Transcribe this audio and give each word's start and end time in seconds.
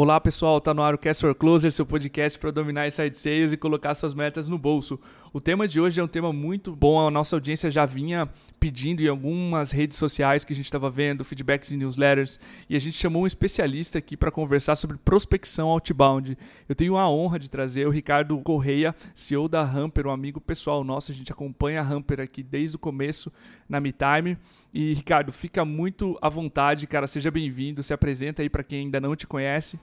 Olá 0.00 0.20
pessoal, 0.20 0.60
tá 0.60 0.72
no 0.72 0.80
ar 0.80 0.94
o 0.94 0.98
Cast 0.98 1.20
for 1.20 1.34
Closer, 1.34 1.72
seu 1.72 1.84
podcast 1.84 2.38
para 2.38 2.52
dominar 2.52 2.86
inside 2.86 3.18
sales 3.18 3.52
e 3.52 3.56
colocar 3.56 3.94
suas 3.94 4.14
metas 4.14 4.48
no 4.48 4.56
bolso. 4.56 4.96
O 5.30 5.42
tema 5.42 5.68
de 5.68 5.78
hoje 5.78 6.00
é 6.00 6.02
um 6.02 6.08
tema 6.08 6.32
muito 6.32 6.74
bom, 6.74 7.06
a 7.06 7.10
nossa 7.10 7.36
audiência 7.36 7.70
já 7.70 7.84
vinha 7.84 8.26
pedindo 8.58 9.02
em 9.02 9.08
algumas 9.08 9.70
redes 9.70 9.98
sociais 9.98 10.42
que 10.42 10.54
a 10.54 10.56
gente 10.56 10.64
estava 10.64 10.90
vendo, 10.90 11.22
feedbacks 11.22 11.70
e 11.70 11.76
newsletters, 11.76 12.40
e 12.66 12.74
a 12.74 12.78
gente 12.78 12.96
chamou 12.96 13.24
um 13.24 13.26
especialista 13.26 13.98
aqui 13.98 14.16
para 14.16 14.30
conversar 14.30 14.74
sobre 14.74 14.96
prospecção 14.96 15.68
outbound. 15.68 16.36
Eu 16.66 16.74
tenho 16.74 16.96
a 16.96 17.10
honra 17.10 17.38
de 17.38 17.50
trazer 17.50 17.86
o 17.86 17.90
Ricardo 17.90 18.38
Correia, 18.38 18.94
CEO 19.14 19.50
da 19.50 19.60
Hamper, 19.60 20.06
um 20.06 20.10
amigo 20.10 20.40
pessoal 20.40 20.82
nosso, 20.82 21.12
a 21.12 21.14
gente 21.14 21.30
acompanha 21.30 21.82
a 21.82 21.86
Hamper 21.86 22.20
aqui 22.20 22.42
desde 22.42 22.76
o 22.76 22.78
começo 22.78 23.30
na 23.68 23.80
MeTime. 23.80 24.38
E 24.72 24.94
Ricardo, 24.94 25.30
fica 25.30 25.62
muito 25.62 26.18
à 26.22 26.30
vontade, 26.30 26.86
cara, 26.86 27.06
seja 27.06 27.30
bem-vindo, 27.30 27.82
se 27.82 27.92
apresenta 27.92 28.40
aí 28.40 28.48
para 28.48 28.62
quem 28.62 28.80
ainda 28.80 28.98
não 28.98 29.14
te 29.14 29.26
conhece. 29.26 29.78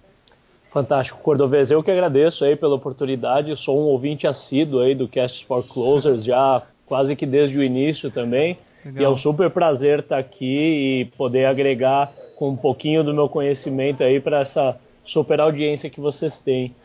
Fantástico, 0.76 1.21
Cordovez. 1.21 1.71
Eu 1.71 1.82
que 1.82 1.89
agradeço 1.89 2.43
aí 2.43 2.54
pela 2.54 2.75
oportunidade. 2.75 3.50
Eu 3.50 3.56
sou 3.56 3.79
um 3.79 3.83
ouvinte 3.83 4.28
assíduo 4.28 4.82
aí 4.82 4.93
do 4.93 5.07
Cast 5.07 5.46
for 5.46 5.66
Closers 5.66 6.25
já 6.25 6.64
quase 6.86 7.16
que 7.16 7.25
desde 7.25 7.57
o 7.57 7.64
início 7.64 8.11
também. 8.11 8.60
Legal. 8.83 9.02
E 9.02 9.06
é 9.06 9.10
um 9.10 9.16
super 9.16 9.50
prazer 9.50 10.00
estar 10.00 10.18
aqui 10.18 10.46
e 10.46 11.06
poder 11.18 11.46
agregar 11.46 12.11
com 12.36 12.50
um 12.50 12.57
pouquinho 12.57 13.06
do 13.06 13.14
meu 13.14 13.30
conhecimento 13.30 14.04
aí 14.04 14.19
para 14.19 14.42
essa 14.42 14.78
super 15.06 15.39
audiência 15.39 15.89
que 15.89 16.02
vocês 16.02 16.42
têm. 16.42 16.75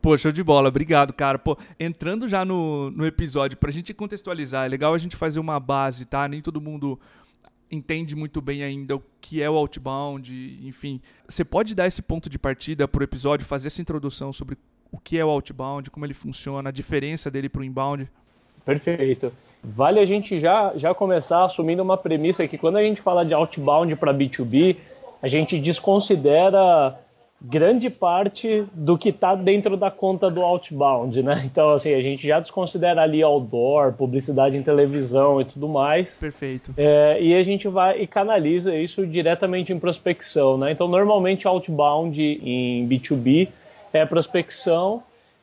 Pô, 0.00 0.16
show 0.16 0.32
de 0.32 0.42
bola, 0.42 0.70
obrigado, 0.70 1.12
cara. 1.12 1.38
Pô, 1.38 1.54
entrando 1.78 2.26
já 2.26 2.46
no, 2.46 2.90
no 2.92 3.04
episódio, 3.04 3.58
para 3.58 3.68
a 3.68 3.72
gente 3.74 3.92
contextualizar, 3.92 4.64
é 4.64 4.68
legal 4.68 4.94
a 4.94 4.98
gente 4.98 5.16
fazer 5.16 5.38
uma 5.38 5.60
base, 5.60 6.06
tá? 6.06 6.26
Nem 6.26 6.40
todo 6.40 6.62
mundo 6.62 6.98
entende 7.70 8.16
muito 8.16 8.40
bem 8.40 8.62
ainda 8.62 8.96
o 8.96 9.02
que 9.20 9.42
é 9.42 9.48
o 9.48 9.54
outbound, 9.54 10.60
enfim. 10.62 11.00
Você 11.26 11.44
pode 11.44 11.74
dar 11.74 11.86
esse 11.86 12.02
ponto 12.02 12.28
de 12.28 12.38
partida 12.38 12.88
para 12.88 13.00
o 13.00 13.04
episódio, 13.04 13.46
fazer 13.46 13.68
essa 13.68 13.82
introdução 13.82 14.32
sobre 14.32 14.56
o 14.90 14.98
que 14.98 15.18
é 15.18 15.24
o 15.24 15.28
outbound, 15.28 15.90
como 15.90 16.06
ele 16.06 16.14
funciona, 16.14 16.70
a 16.70 16.72
diferença 16.72 17.30
dele 17.30 17.48
para 17.48 17.60
o 17.60 17.64
inbound? 17.64 18.10
Perfeito. 18.64 19.32
Vale 19.62 20.00
a 20.00 20.06
gente 20.06 20.38
já, 20.38 20.72
já 20.76 20.94
começar 20.94 21.44
assumindo 21.44 21.82
uma 21.82 21.96
premissa 21.96 22.46
que 22.46 22.56
quando 22.56 22.76
a 22.76 22.82
gente 22.82 23.02
fala 23.02 23.24
de 23.24 23.34
outbound 23.34 23.94
para 23.96 24.14
B2B, 24.14 24.76
a 25.20 25.28
gente 25.28 25.58
desconsidera 25.58 26.98
grande 27.40 27.88
parte 27.88 28.64
do 28.72 28.98
que 28.98 29.10
está 29.10 29.34
dentro 29.34 29.76
da 29.76 29.90
conta 29.90 30.28
do 30.28 30.42
outbound, 30.42 31.22
né? 31.22 31.42
Então, 31.44 31.70
assim, 31.70 31.94
a 31.94 32.00
gente 32.02 32.26
já 32.26 32.40
desconsidera 32.40 33.02
ali 33.02 33.22
outdoor, 33.22 33.92
publicidade 33.92 34.56
em 34.56 34.62
televisão 34.62 35.40
e 35.40 35.44
tudo 35.44 35.68
mais. 35.68 36.16
Perfeito. 36.16 36.74
É, 36.76 37.18
e 37.20 37.34
a 37.34 37.42
gente 37.42 37.68
vai 37.68 38.00
e 38.00 38.06
canaliza 38.06 38.76
isso 38.76 39.06
diretamente 39.06 39.72
em 39.72 39.78
prospecção, 39.78 40.58
né? 40.58 40.72
Então, 40.72 40.88
normalmente, 40.88 41.46
outbound 41.46 42.20
em 42.20 42.86
B2B 42.88 43.48
é 43.92 44.04
prospecção, 44.04 45.02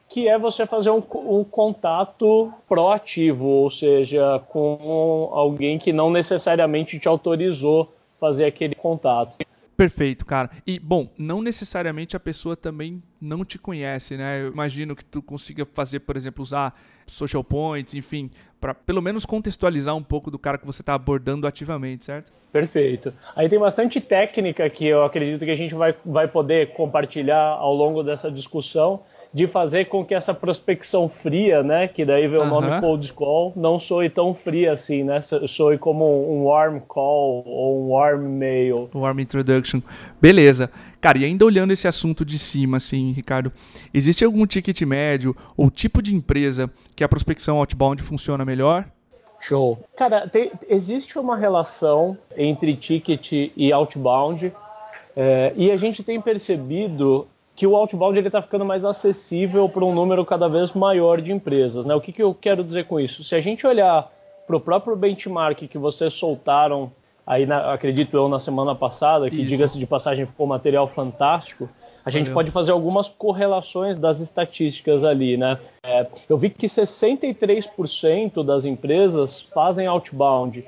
que 0.10 0.28
é 0.28 0.38
você 0.38 0.66
fazer 0.66 0.90
um, 0.90 1.02
um 1.14 1.44
contato 1.44 2.52
proativo, 2.68 3.46
ou 3.46 3.72
seja, 3.72 4.40
com 4.50 5.30
alguém 5.32 5.80
que 5.80 5.92
não 5.92 6.12
necessariamente 6.12 7.00
te 7.00 7.08
autorizou 7.08 7.92
fazer 8.20 8.46
aquele 8.46 8.76
contato. 8.76 9.38
Perfeito, 9.76 10.26
cara. 10.26 10.50
E, 10.66 10.80
bom, 10.80 11.10
não 11.18 11.42
necessariamente 11.42 12.16
a 12.16 12.20
pessoa 12.20 12.56
também 12.56 13.04
não 13.20 13.44
te 13.44 13.60
conhece, 13.60 14.16
né? 14.16 14.42
Eu 14.42 14.52
imagino 14.52 14.96
que 14.96 15.04
tu 15.04 15.22
consiga 15.22 15.68
fazer, 15.74 16.00
por 16.00 16.16
exemplo, 16.16 16.42
usar 16.42 16.74
social 17.06 17.44
points, 17.44 17.94
enfim, 17.94 18.32
para 18.60 18.74
pelo 18.74 19.02
menos 19.02 19.26
contextualizar 19.26 19.96
um 19.96 20.04
pouco 20.04 20.32
do 20.32 20.40
cara 20.40 20.58
que 20.58 20.66
você 20.66 20.82
está 20.82 20.94
abordando 20.94 21.46
ativamente, 21.46 22.06
certo? 22.06 22.32
Perfeito. 22.54 23.14
Aí 23.36 23.50
tem 23.50 23.60
bastante 23.60 24.00
técnica 24.00 24.70
que 24.70 24.86
eu 24.86 25.04
acredito 25.04 25.44
que 25.44 25.52
a 25.52 25.58
gente 25.58 25.76
vai, 25.76 25.94
vai 26.06 26.28
poder 26.28 26.72
compartilhar 26.72 27.50
ao 27.50 27.74
longo 27.74 28.02
dessa 28.02 28.32
discussão 28.32 29.02
de 29.36 29.48
fazer 29.48 29.90
com 29.90 30.06
que 30.06 30.16
essa 30.16 30.34
prospecção 30.34 31.10
fria, 31.10 31.62
né, 31.62 31.90
que 31.90 32.06
daí 32.06 32.26
vem 32.26 32.40
o 32.40 32.46
nome 32.46 32.80
cold 32.80 33.12
call, 33.12 33.52
não 33.54 33.78
soe 33.78 34.10
tão 34.10 34.34
fria 34.34 34.72
assim, 34.72 35.04
né, 35.04 35.20
soe 35.22 35.78
como 35.78 36.06
um 36.06 36.46
warm 36.46 36.80
call 36.80 37.44
ou 37.46 37.84
um 37.84 37.90
warm 37.90 38.24
mail. 38.30 38.90
Warm 38.96 39.20
introduction. 39.20 39.82
Beleza. 40.22 40.72
Cara, 41.02 41.18
e 41.18 41.26
ainda 41.26 41.44
olhando 41.44 41.74
esse 41.74 41.86
assunto 41.86 42.24
de 42.24 42.40
cima, 42.40 42.78
assim, 42.78 43.12
Ricardo, 43.12 43.52
existe 43.94 44.24
algum 44.24 44.48
ticket 44.48 44.82
médio 44.84 45.36
ou 45.58 45.70
tipo 45.70 46.02
de 46.02 46.16
empresa 46.16 46.72
que 46.96 47.04
a 47.04 47.10
prospecção 47.10 47.58
outbound 47.58 48.02
funciona 48.04 48.46
melhor? 48.46 48.86
Show. 49.42 49.78
Cara, 49.98 50.30
tem, 50.30 50.50
existe 50.70 51.20
uma 51.20 51.36
relação 51.36 52.18
entre 52.38 52.74
ticket 52.78 53.52
e 53.54 53.74
outbound, 53.74 54.54
é, 55.14 55.52
e 55.58 55.70
a 55.72 55.76
gente 55.76 56.04
tem 56.04 56.22
percebido 56.22 57.28
que 57.56 57.66
o 57.66 57.76
outbound 57.76 58.20
está 58.20 58.42
ficando 58.42 58.66
mais 58.66 58.84
acessível 58.84 59.70
para 59.70 59.86
um 59.86 59.94
número 59.94 60.26
cada 60.26 60.48
vez 60.48 60.74
maior 60.74 61.22
de 61.22 61.32
empresas. 61.32 61.86
Né? 61.86 61.96
O 61.96 62.02
que, 62.02 62.12
que 62.12 62.22
eu 62.22 62.34
quero 62.34 62.64
dizer 62.64 62.86
com 62.86 63.00
isso? 63.00 63.24
Se 63.24 63.34
a 63.34 63.42
gente 63.42 63.66
olhar 63.66 64.12
para 64.46 64.58
o 64.58 64.60
próprio 64.60 64.96
benchmark 64.96 65.68
que 65.68 65.78
vocês 65.78 66.14
soltaram, 66.14 66.92
aí 67.26 67.46
na, 67.46 67.74
acredito 67.74 68.16
eu, 68.16 68.28
na 68.28 68.40
semana 68.40 68.76
passada, 68.76 69.30
que 69.30 69.44
diga-se 69.44 69.78
de 69.78 69.88
passagem 69.88 70.26
ficou 70.26 70.46
um 70.46 70.50
material 70.50 70.88
fantástico, 70.88 71.70
a 72.04 72.12
gente 72.12 72.26
Valeu. 72.26 72.36
pode 72.36 72.52
fazer 72.52 72.72
algumas 72.72 73.08
correlações 73.08 73.98
das 73.98 74.20
estatísticas 74.20 75.04
ali, 75.04 75.38
né? 75.38 75.58
É, 75.84 76.06
eu 76.30 76.38
vi 76.38 76.52
que 76.52 76.68
63% 76.68 78.46
das 78.46 78.64
empresas 78.64 79.42
fazem 79.42 79.88
outbound 79.88 80.64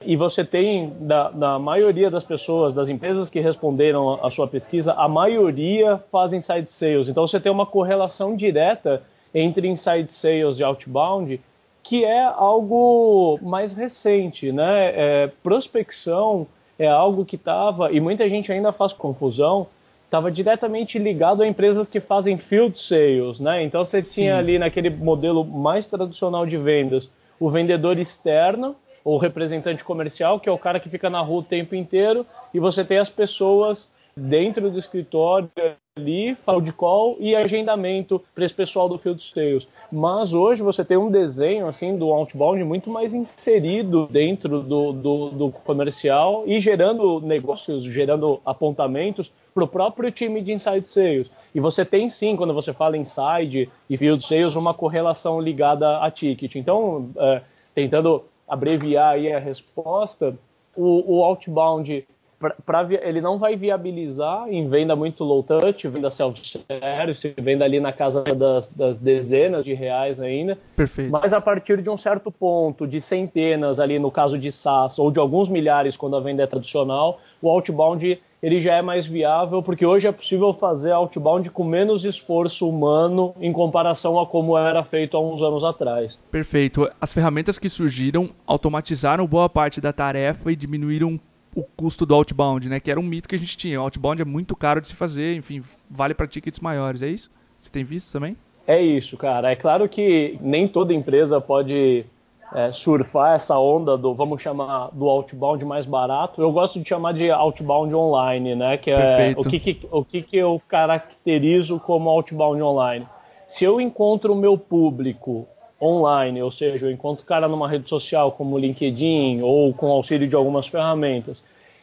e 0.00 0.16
você 0.16 0.44
tem, 0.44 0.92
da, 1.00 1.30
da, 1.30 1.58
maioria 1.58 2.10
das 2.10 2.24
pessoas, 2.24 2.74
das 2.74 2.88
empresas 2.88 3.30
que 3.30 3.40
responderam 3.40 4.24
a, 4.24 4.30
sua 4.30 4.46
pesquisa, 4.46 4.92
a 4.92 5.08
maioria 5.08 6.00
faz 6.10 6.32
inside 6.32 6.70
sales. 6.70 7.08
Então 7.08 7.26
você 7.26 7.40
tem 7.40 7.50
uma 7.50 7.66
correlação 7.66 8.36
direta 8.36 9.02
entre 9.34 9.68
inside 9.68 10.10
sales 10.10 10.58
e 10.58 10.64
outbound, 10.64 11.40
que 11.82 12.04
é 12.04 12.24
algo 12.24 13.38
mais 13.42 13.72
recente, 13.72 14.50
né? 14.52 14.92
É, 14.94 15.30
prospecção 15.42 16.46
é 16.78 16.88
algo 16.88 17.24
que 17.24 17.36
estava, 17.36 17.92
e 17.92 18.00
muita 18.00 18.28
gente 18.28 18.52
ainda 18.52 18.72
faz 18.72 18.92
confusão, 18.92 19.66
estava 20.04 20.30
diretamente 20.30 20.98
ligado 20.98 21.42
a 21.42 21.46
empresas 21.46 21.88
que 21.88 22.00
fazem 22.00 22.36
field 22.36 22.78
sales, 22.78 23.40
né? 23.40 23.62
Então 23.62 23.84
você 23.84 24.02
Sim. 24.02 24.22
tinha 24.22 24.38
ali 24.38 24.58
naquele 24.58 24.90
modelo 24.90 25.44
mais 25.44 25.88
tradicional 25.88 26.46
de 26.46 26.56
vendas 26.56 27.08
o 27.38 27.50
vendedor 27.50 27.98
externo, 27.98 28.74
ou 29.06 29.18
representante 29.18 29.84
comercial, 29.84 30.40
que 30.40 30.48
é 30.48 30.52
o 30.52 30.58
cara 30.58 30.80
que 30.80 30.88
fica 30.88 31.08
na 31.08 31.20
rua 31.20 31.38
o 31.38 31.44
tempo 31.44 31.76
inteiro, 31.76 32.26
e 32.52 32.58
você 32.58 32.84
tem 32.84 32.98
as 32.98 33.08
pessoas 33.08 33.88
dentro 34.16 34.68
do 34.68 34.80
escritório 34.80 35.48
ali, 35.96 36.34
field 36.44 36.72
call 36.72 37.16
e 37.20 37.36
agendamento 37.36 38.20
para 38.34 38.44
esse 38.44 38.52
pessoal 38.52 38.88
do 38.88 38.98
field 38.98 39.22
sales. 39.22 39.68
Mas 39.92 40.34
hoje 40.34 40.60
você 40.60 40.84
tem 40.84 40.96
um 40.96 41.08
desenho 41.08 41.68
assim 41.68 41.96
do 41.96 42.12
outbound 42.12 42.64
muito 42.64 42.90
mais 42.90 43.14
inserido 43.14 44.08
dentro 44.10 44.60
do, 44.60 44.92
do, 44.92 45.30
do 45.30 45.50
comercial 45.52 46.42
e 46.44 46.58
gerando 46.58 47.20
negócios, 47.20 47.84
gerando 47.84 48.40
apontamentos 48.44 49.30
para 49.54 49.62
o 49.62 49.68
próprio 49.68 50.10
time 50.10 50.42
de 50.42 50.52
inside 50.52 50.88
sales. 50.88 51.30
E 51.54 51.60
você 51.60 51.84
tem 51.84 52.10
sim, 52.10 52.34
quando 52.34 52.52
você 52.52 52.72
fala 52.72 52.96
inside 52.96 53.70
e 53.88 53.96
field 53.96 54.26
sales, 54.26 54.56
uma 54.56 54.74
correlação 54.74 55.40
ligada 55.40 55.98
a 55.98 56.10
ticket. 56.10 56.56
Então, 56.56 57.10
é, 57.16 57.42
tentando 57.72 58.24
abreviar 58.48 59.14
aí 59.14 59.32
a 59.32 59.38
resposta, 59.38 60.36
o, 60.76 61.18
o 61.18 61.24
outbound 61.24 62.06
pra, 62.38 62.54
pra, 62.64 62.86
ele 63.02 63.20
não 63.20 63.38
vai 63.38 63.56
viabilizar 63.56 64.48
em 64.48 64.68
venda 64.68 64.94
muito 64.94 65.24
low 65.24 65.42
touch, 65.42 65.88
venda 65.88 66.10
self-service, 66.10 67.34
venda 67.38 67.64
ali 67.64 67.80
na 67.80 67.92
casa 67.92 68.22
das, 68.22 68.72
das, 68.72 68.98
dezenas 68.98 69.64
de 69.64 69.74
reais 69.74 70.20
ainda. 70.20 70.58
Perfeito. 70.74 71.10
Mas 71.10 71.32
a 71.32 71.40
partir 71.40 71.80
de 71.82 71.90
um 71.90 71.96
certo 71.96 72.30
ponto, 72.30 72.86
de 72.86 73.00
centenas 73.00 73.80
ali 73.80 73.98
no 73.98 74.10
caso 74.10 74.38
de 74.38 74.52
SaaS, 74.52 74.98
ou 74.98 75.10
de 75.10 75.18
alguns 75.18 75.48
milhares 75.48 75.96
quando 75.96 76.16
a 76.16 76.20
venda 76.20 76.42
é 76.42 76.46
tradicional, 76.46 77.20
o 77.40 77.50
outbound 77.50 78.20
ele 78.42 78.60
já 78.60 78.74
é 78.74 78.82
mais 78.82 79.06
viável, 79.06 79.62
porque 79.62 79.84
hoje 79.84 80.06
é 80.06 80.12
possível 80.12 80.52
fazer 80.52 80.92
outbound 80.92 81.50
com 81.50 81.64
menos 81.64 82.04
esforço 82.04 82.68
humano 82.68 83.34
em 83.40 83.52
comparação 83.52 84.18
a 84.20 84.26
como 84.26 84.56
era 84.56 84.84
feito 84.84 85.16
há 85.16 85.20
uns 85.20 85.42
anos 85.42 85.64
atrás. 85.64 86.18
Perfeito. 86.30 86.90
As 87.00 87.12
ferramentas 87.12 87.58
que 87.58 87.68
surgiram 87.68 88.30
automatizaram 88.46 89.26
boa 89.26 89.48
parte 89.48 89.80
da 89.80 89.92
tarefa 89.92 90.52
e 90.52 90.56
diminuíram 90.56 91.18
o 91.54 91.62
custo 91.62 92.04
do 92.04 92.14
outbound, 92.14 92.68
né? 92.68 92.78
Que 92.78 92.90
era 92.90 93.00
um 93.00 93.02
mito 93.02 93.28
que 93.28 93.34
a 93.34 93.38
gente 93.38 93.56
tinha. 93.56 93.80
O 93.80 93.84
outbound 93.84 94.20
é 94.20 94.24
muito 94.24 94.54
caro 94.54 94.80
de 94.80 94.88
se 94.88 94.94
fazer, 94.94 95.36
enfim, 95.36 95.62
vale 95.90 96.12
para 96.12 96.26
tickets 96.26 96.60
maiores, 96.60 97.02
é 97.02 97.08
isso? 97.08 97.30
Você 97.56 97.70
tem 97.70 97.82
visto 97.82 98.12
também? 98.12 98.36
É 98.66 98.82
isso, 98.82 99.16
cara. 99.16 99.50
É 99.50 99.56
claro 99.56 99.88
que 99.88 100.36
nem 100.42 100.68
toda 100.68 100.92
empresa 100.92 101.40
pode 101.40 102.04
é, 102.54 102.72
surfar 102.72 103.34
essa 103.34 103.58
onda 103.58 103.96
do, 103.96 104.14
vamos 104.14 104.40
chamar, 104.40 104.90
do 104.92 105.08
outbound 105.08 105.64
mais 105.64 105.84
barato. 105.84 106.40
Eu 106.40 106.52
gosto 106.52 106.80
de 106.80 106.88
chamar 106.88 107.12
de 107.12 107.30
outbound 107.30 107.94
online, 107.94 108.54
né? 108.54 108.76
Que 108.76 108.90
é 108.90 109.34
o 109.36 109.42
que, 109.42 109.58
que, 109.58 109.88
o 109.90 110.04
que, 110.04 110.22
que 110.22 110.36
eu 110.36 110.60
caracterizo 110.68 111.80
como 111.80 112.08
outbound 112.08 112.62
online. 112.62 113.06
Se 113.46 113.64
eu 113.64 113.80
encontro 113.80 114.32
o 114.32 114.36
meu 114.36 114.56
público 114.56 115.46
online, 115.80 116.42
ou 116.42 116.50
seja, 116.50 116.86
eu 116.86 116.90
encontro 116.90 117.24
o 117.24 117.26
cara 117.26 117.46
numa 117.46 117.68
rede 117.68 117.88
social 117.88 118.32
como 118.32 118.58
LinkedIn 118.58 119.42
ou 119.42 119.72
com 119.74 119.90
auxílio 119.90 120.26
de 120.26 120.34
algumas 120.34 120.66
ferramentas, 120.66 121.42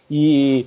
e 0.09 0.65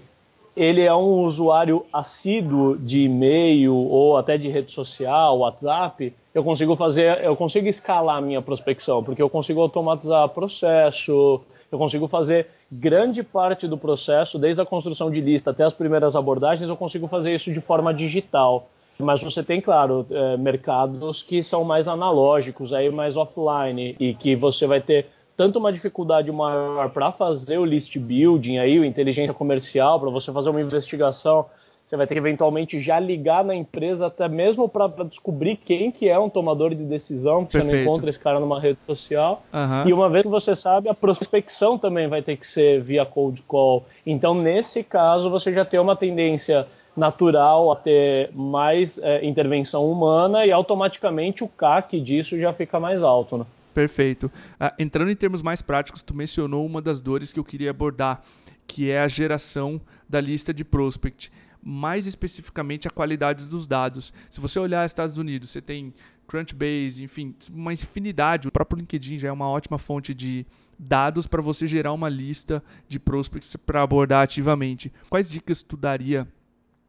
ele 0.57 0.81
é 0.83 0.95
um 0.95 1.23
usuário 1.25 1.85
assíduo 1.93 2.79
de 2.79 3.03
e-mail 3.03 3.75
ou 3.75 4.17
até 4.17 4.39
de 4.39 4.49
rede 4.49 4.73
social, 4.73 5.39
WhatsApp, 5.39 6.15
eu 6.37 6.45
consigo 6.45 6.77
fazer, 6.77 7.25
eu 7.25 7.35
consigo 7.35 7.67
escalar 7.67 8.19
a 8.19 8.21
minha 8.21 8.43
prospecção, 8.43 9.03
porque 9.03 9.23
eu 9.23 9.31
consigo 9.31 9.59
automatizar 9.63 10.29
processo, 10.29 11.41
eu 11.73 11.79
consigo 11.79 12.07
fazer 12.09 12.49
grande 12.71 13.23
parte 13.23 13.67
do 13.67 13.79
processo, 13.79 14.39
desde 14.39 14.61
a 14.61 14.67
construção 14.67 15.11
de 15.11 15.19
lista 15.19 15.51
até 15.51 15.65
as 15.65 15.73
primeiras 15.73 16.15
abordagens, 16.15 16.69
eu 16.69 16.77
consigo 16.77 17.09
fazer 17.09 17.35
isso 17.35 17.51
de 17.51 17.61
forma 17.63 17.95
digital. 17.95 18.69
Mas 18.99 19.23
você 19.23 19.43
tem, 19.43 19.63
claro, 19.63 20.05
é, 20.11 20.37
mercados 20.37 21.23
que 21.23 21.43
são 21.43 21.65
mais 21.65 21.89
analógicos, 21.89 22.75
aí 22.75 22.91
mais 22.91 23.17
offline, 23.17 23.97
e 23.99 24.13
que 24.13 24.37
você 24.37 24.67
vai 24.67 24.83
ter 24.83 25.07
tanto 25.39 25.59
uma 25.59 25.73
dificuldade 25.73 26.31
maior 26.31 26.91
para 26.91 27.13
fazer 27.13 27.57
o 27.57 27.65
list 27.65 27.97
building, 27.99 28.59
aí, 28.59 28.79
o 28.79 28.85
inteligência 28.85 29.33
comercial, 29.33 29.99
para 29.99 30.11
você 30.11 30.31
fazer 30.31 30.51
uma 30.51 30.61
investigação, 30.61 31.47
você 31.87 31.97
vai 31.97 32.07
ter 32.07 32.15
que 32.15 32.19
eventualmente 32.19 32.81
já 32.81 32.99
ligar 32.99 33.45
na 33.45 33.55
empresa 33.55 34.09
até 34.09 34.29
mesmo 34.29 34.69
para 34.69 34.89
descobrir 35.05 35.57
quem 35.57 35.93
que 35.93 36.09
é 36.09 36.19
um 36.19 36.29
tomador 36.29 36.75
de 36.75 36.85
decisão, 36.85 37.45
porque 37.45 37.59
Perfeito. 37.59 37.77
você 37.77 37.85
não 37.85 37.93
encontra 37.93 38.11
esse 38.11 38.19
cara 38.19 38.41
numa 38.41 38.61
rede 38.61 38.85
social. 38.85 39.45
Uhum. 39.53 39.89
E 39.89 39.93
uma 39.93 40.11
vez 40.11 40.25
que 40.25 40.29
você 40.29 40.57
sabe, 40.57 40.89
a 40.89 40.95
prospecção 40.95 41.79
também 41.79 42.09
vai 42.09 42.23
ter 42.23 42.37
que 42.37 42.47
ser 42.47 42.83
via 42.83 43.07
cold 43.07 43.41
call. 43.43 43.87
Então, 44.05 44.35
nesse 44.35 44.83
caso, 44.83 45.31
você 45.31 45.53
já 45.53 45.65
tem 45.65 45.79
uma 45.79 45.95
tendência 45.95 46.67
natural 46.97 47.71
a 47.71 47.77
ter 47.77 48.31
mais 48.35 48.99
é, 48.99 49.25
intervenção 49.25 49.89
humana 49.89 50.45
e 50.45 50.51
automaticamente 50.51 51.45
o 51.45 51.49
CAC 51.49 52.01
disso 52.01 52.37
já 52.39 52.53
fica 52.53 52.81
mais 52.81 53.03
alto. 53.03 53.39
Né? 53.39 53.45
Perfeito. 53.73 54.27
Uh, 54.59 54.73
entrando 54.79 55.11
em 55.11 55.17
termos 55.17 55.43
mais 55.43 55.61
práticos, 55.61 56.03
tu 56.03 56.15
mencionou 56.15 56.65
uma 56.65 56.81
das 56.81 57.01
dores 57.03 57.33
que 57.33 57.39
eu 57.39 57.45
queria 57.45 57.71
abordar, 57.71 58.23
que 58.67 58.91
é 58.91 59.01
a 59.01 59.07
geração 59.07 59.81
da 60.09 60.21
lista 60.21 60.53
de 60.55 60.65
prospect. 60.65 61.31
Mais 61.69 62.07
especificamente 62.07 62.87
a 62.87 62.91
qualidade 62.91 63.47
dos 63.47 63.67
dados. 63.67 64.13
Se 64.31 64.41
você 64.41 64.57
olhar 64.61 64.87
Estados 64.87 65.19
Unidos, 65.19 65.51
você 65.51 65.61
tem 65.61 65.93
Crunchbase, 66.29 67.03
enfim, 67.03 67.35
uma 67.53 67.73
infinidade. 67.73 68.47
O 68.47 68.53
próprio 68.53 68.79
LinkedIn 68.79 69.19
já 69.19 69.29
é 69.29 69.33
uma 69.33 69.49
ótima 69.49 69.79
fonte 69.79 70.15
de 70.15 70.47
dados 70.79 71.27
para 71.27 71.43
você 71.43 71.67
gerar 71.67 71.93
uma 71.93 72.09
lista 72.09 72.63
de 72.89 73.01
prospects 73.01 73.57
para 73.57 73.83
abordar 73.83 74.23
ativamente. 74.23 74.93
Quais 75.09 75.29
dicas 75.29 75.63
tu 75.63 75.77
daria 75.77 76.29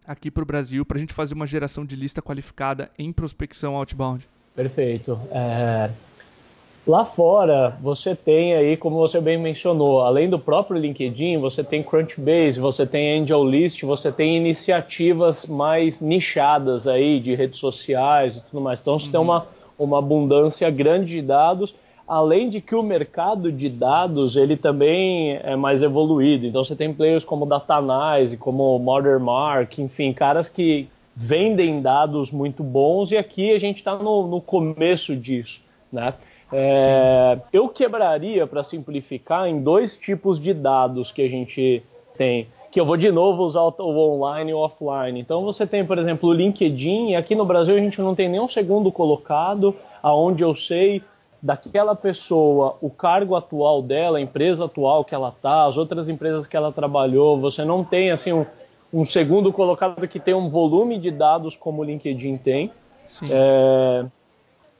aqui 0.05 0.29
para 0.29 0.43
o 0.43 0.45
Brasil 0.45 0.85
para 0.85 0.97
a 0.97 0.99
gente 0.99 1.13
fazer 1.13 1.33
uma 1.33 1.47
geração 1.47 1.85
de 1.85 1.95
lista 1.95 2.21
qualificada 2.21 2.91
em 2.99 3.11
prospecção 3.11 3.75
outbound? 3.75 4.27
Perfeito. 4.55 5.19
É, 5.31 5.91
Lá 6.87 7.03
fora, 7.03 7.77
você 7.81 8.15
tem 8.15 8.53
aí, 8.53 8.77
como 8.77 8.95
você 8.95 9.19
bem 9.19 9.37
mencionou, 9.37 9.99
além 9.99 10.29
do 10.29 10.39
próprio 10.39 10.79
LinkedIn, 10.79 11.35
você 11.35 11.61
tem 11.61 11.83
Crunchbase, 11.83 12.61
você 12.61 12.87
tem 12.87 13.19
AngelList, 13.19 13.83
você 13.83 14.09
tem 14.09 14.37
iniciativas 14.37 15.45
mais 15.45 15.99
nichadas 15.99 16.87
aí 16.87 17.19
de 17.19 17.35
redes 17.35 17.59
sociais 17.59 18.37
e 18.37 18.41
tudo 18.41 18.61
mais. 18.61 18.79
Então, 18.79 18.97
você 18.97 19.07
uhum. 19.07 19.11
tem 19.11 19.19
uma, 19.19 19.47
uma 19.77 19.99
abundância 19.99 20.69
grande 20.69 21.07
de 21.15 21.21
dados, 21.21 21.75
além 22.07 22.47
de 22.47 22.61
que 22.61 22.73
o 22.73 22.81
mercado 22.81 23.51
de 23.51 23.67
dados, 23.67 24.37
ele 24.37 24.55
também 24.55 25.41
é 25.43 25.57
mais 25.57 25.83
evoluído. 25.83 26.45
Então, 26.45 26.63
você 26.63 26.73
tem 26.73 26.93
players 26.93 27.25
como 27.25 27.45
Datanyze, 27.45 28.37
como 28.37 28.79
Modern 28.79 29.25
enfim, 29.77 30.13
caras 30.13 30.47
que 30.47 30.87
vendem 31.13 31.81
dados 31.81 32.31
muito 32.31 32.63
bons 32.63 33.11
e 33.11 33.17
aqui 33.17 33.51
a 33.51 33.59
gente 33.59 33.79
está 33.79 33.97
no, 33.97 34.25
no 34.25 34.39
começo 34.39 35.17
disso, 35.17 35.59
né? 35.91 36.13
É, 36.51 37.39
eu 37.51 37.67
quebraria, 37.67 38.47
para 38.47 38.63
simplificar, 38.63 39.47
em 39.47 39.61
dois 39.61 39.97
tipos 39.97 40.39
de 40.39 40.53
dados 40.53 41.11
que 41.11 41.21
a 41.21 41.29
gente 41.29 41.83
tem. 42.17 42.47
Que 42.71 42.79
eu 42.79 42.85
vou 42.85 42.97
de 42.97 43.11
novo 43.11 43.43
usar 43.43 43.61
o 43.61 43.97
online 43.97 44.51
e 44.51 44.53
o 44.53 44.57
offline. 44.57 45.19
Então 45.19 45.43
você 45.43 45.65
tem, 45.65 45.85
por 45.85 45.97
exemplo, 45.97 46.29
o 46.29 46.33
LinkedIn, 46.33 47.11
e 47.11 47.15
aqui 47.15 47.35
no 47.35 47.45
Brasil 47.45 47.75
a 47.75 47.79
gente 47.79 48.01
não 48.01 48.15
tem 48.15 48.29
nenhum 48.29 48.47
segundo 48.47 48.91
colocado, 48.91 49.75
aonde 50.01 50.43
eu 50.43 50.53
sei 50.53 51.01
daquela 51.41 51.95
pessoa, 51.95 52.77
o 52.81 52.89
cargo 52.89 53.35
atual 53.35 53.81
dela, 53.81 54.17
a 54.17 54.21
empresa 54.21 54.65
atual 54.65 55.05
que 55.05 55.13
ela 55.13 55.29
está, 55.29 55.65
as 55.65 55.77
outras 55.77 56.09
empresas 56.09 56.47
que 56.47 56.57
ela 56.57 56.71
trabalhou, 56.71 57.39
você 57.39 57.63
não 57.63 57.83
tem 57.83 58.11
assim 58.11 58.33
um, 58.33 58.45
um 58.91 59.05
segundo 59.05 59.53
colocado 59.53 60.07
que 60.07 60.19
tem 60.19 60.33
um 60.33 60.49
volume 60.49 60.97
de 60.97 61.11
dados 61.11 61.55
como 61.55 61.81
o 61.81 61.85
LinkedIn 61.85 62.37
tem. 62.37 62.71
Sim. 63.05 63.27
É, 63.31 64.05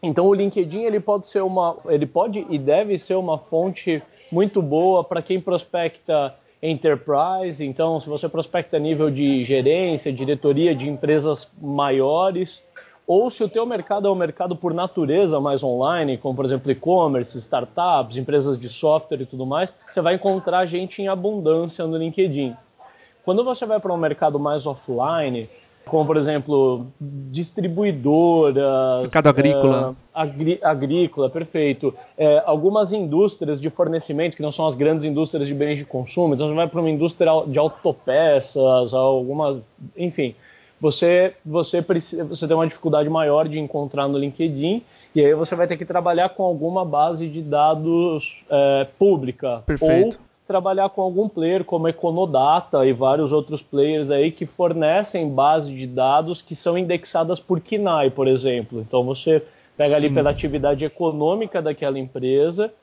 então 0.01 0.25
o 0.27 0.33
LinkedIn 0.33 0.83
ele 0.83 0.99
pode 0.99 1.27
ser 1.27 1.41
uma, 1.41 1.77
ele 1.87 2.05
pode 2.05 2.45
e 2.49 2.57
deve 2.57 2.97
ser 2.97 3.15
uma 3.15 3.37
fonte 3.37 4.01
muito 4.31 4.61
boa 4.61 5.03
para 5.03 5.21
quem 5.21 5.39
prospecta 5.39 6.35
enterprise. 6.61 7.65
Então, 7.65 7.99
se 7.99 8.09
você 8.09 8.27
prospecta 8.27 8.79
nível 8.79 9.09
de 9.09 9.43
gerência, 9.43 10.11
diretoria 10.11 10.75
de 10.75 10.89
empresas 10.89 11.49
maiores, 11.61 12.61
ou 13.05 13.29
se 13.29 13.43
o 13.43 13.47
teu 13.47 13.65
mercado 13.65 14.07
é 14.07 14.11
um 14.11 14.15
mercado 14.15 14.55
por 14.55 14.73
natureza 14.73 15.39
mais 15.39 15.63
online, 15.63 16.17
como 16.17 16.35
por 16.35 16.45
exemplo 16.45 16.69
e-commerce, 16.69 17.37
startups, 17.37 18.17
empresas 18.17 18.59
de 18.59 18.67
software 18.67 19.21
e 19.21 19.25
tudo 19.25 19.45
mais, 19.45 19.69
você 19.89 20.01
vai 20.01 20.15
encontrar 20.15 20.65
gente 20.65 21.01
em 21.01 21.07
abundância 21.07 21.85
no 21.87 21.95
LinkedIn. 21.95 22.55
Quando 23.23 23.43
você 23.43 23.65
vai 23.65 23.79
para 23.79 23.93
um 23.93 23.97
mercado 23.97 24.39
mais 24.39 24.65
offline, 24.65 25.49
como 25.87 26.05
por 26.05 26.17
exemplo 26.17 26.87
distribuidoras, 26.99 29.01
mercado 29.01 29.29
agrícola, 29.29 29.95
é, 30.15 30.19
agri 30.19 30.59
agrícola, 30.61 31.29
perfeito. 31.29 31.93
É, 32.17 32.41
algumas 32.45 32.91
indústrias 32.91 33.59
de 33.59 33.69
fornecimento 33.69 34.35
que 34.35 34.41
não 34.41 34.51
são 34.51 34.67
as 34.67 34.75
grandes 34.75 35.03
indústrias 35.03 35.47
de 35.47 35.53
bens 35.53 35.77
de 35.77 35.85
consumo, 35.85 36.33
então 36.33 36.47
você 36.47 36.55
vai 36.55 36.67
para 36.67 36.79
uma 36.79 36.89
indústria 36.89 37.31
de 37.47 37.57
autopeças, 37.57 38.93
algumas, 38.93 39.57
enfim, 39.95 40.35
você 40.79 41.33
você 41.45 41.81
precisa, 41.81 42.23
você 42.23 42.47
tem 42.47 42.55
uma 42.55 42.67
dificuldade 42.67 43.09
maior 43.09 43.47
de 43.47 43.59
encontrar 43.59 44.07
no 44.07 44.17
LinkedIn 44.17 44.83
e 45.15 45.25
aí 45.25 45.33
você 45.33 45.55
vai 45.55 45.65
ter 45.65 45.77
que 45.77 45.85
trabalhar 45.85 46.29
com 46.29 46.43
alguma 46.43 46.85
base 46.85 47.27
de 47.27 47.41
dados 47.41 48.43
é, 48.49 48.87
pública 48.99 49.63
Perfeito. 49.65 50.19
ou 50.19 50.26
trabalhar 50.47 50.89
com 50.89 51.01
algum 51.01 51.27
player 51.27 51.63
como 51.63 51.87
Econodata 51.87 52.85
e 52.85 52.93
vários 52.93 53.33
outros 53.33 53.61
players 53.61 54.09
aí 54.09 54.31
que 54.31 54.45
fornecem 54.45 55.29
bases 55.29 55.71
de 55.71 55.85
dados 55.85 56.41
que 56.41 56.55
são 56.55 56.77
indexadas 56.77 57.39
por 57.39 57.59
KNAI, 57.59 58.09
por 58.09 58.27
exemplo. 58.27 58.79
Então 58.79 59.03
você 59.03 59.43
pega 59.75 59.89
Sim. 59.89 59.95
ali 60.05 60.09
pela 60.09 60.29
atividade 60.29 60.85
econômica 60.85 61.61
daquela 61.61 61.99
empresa 61.99 62.73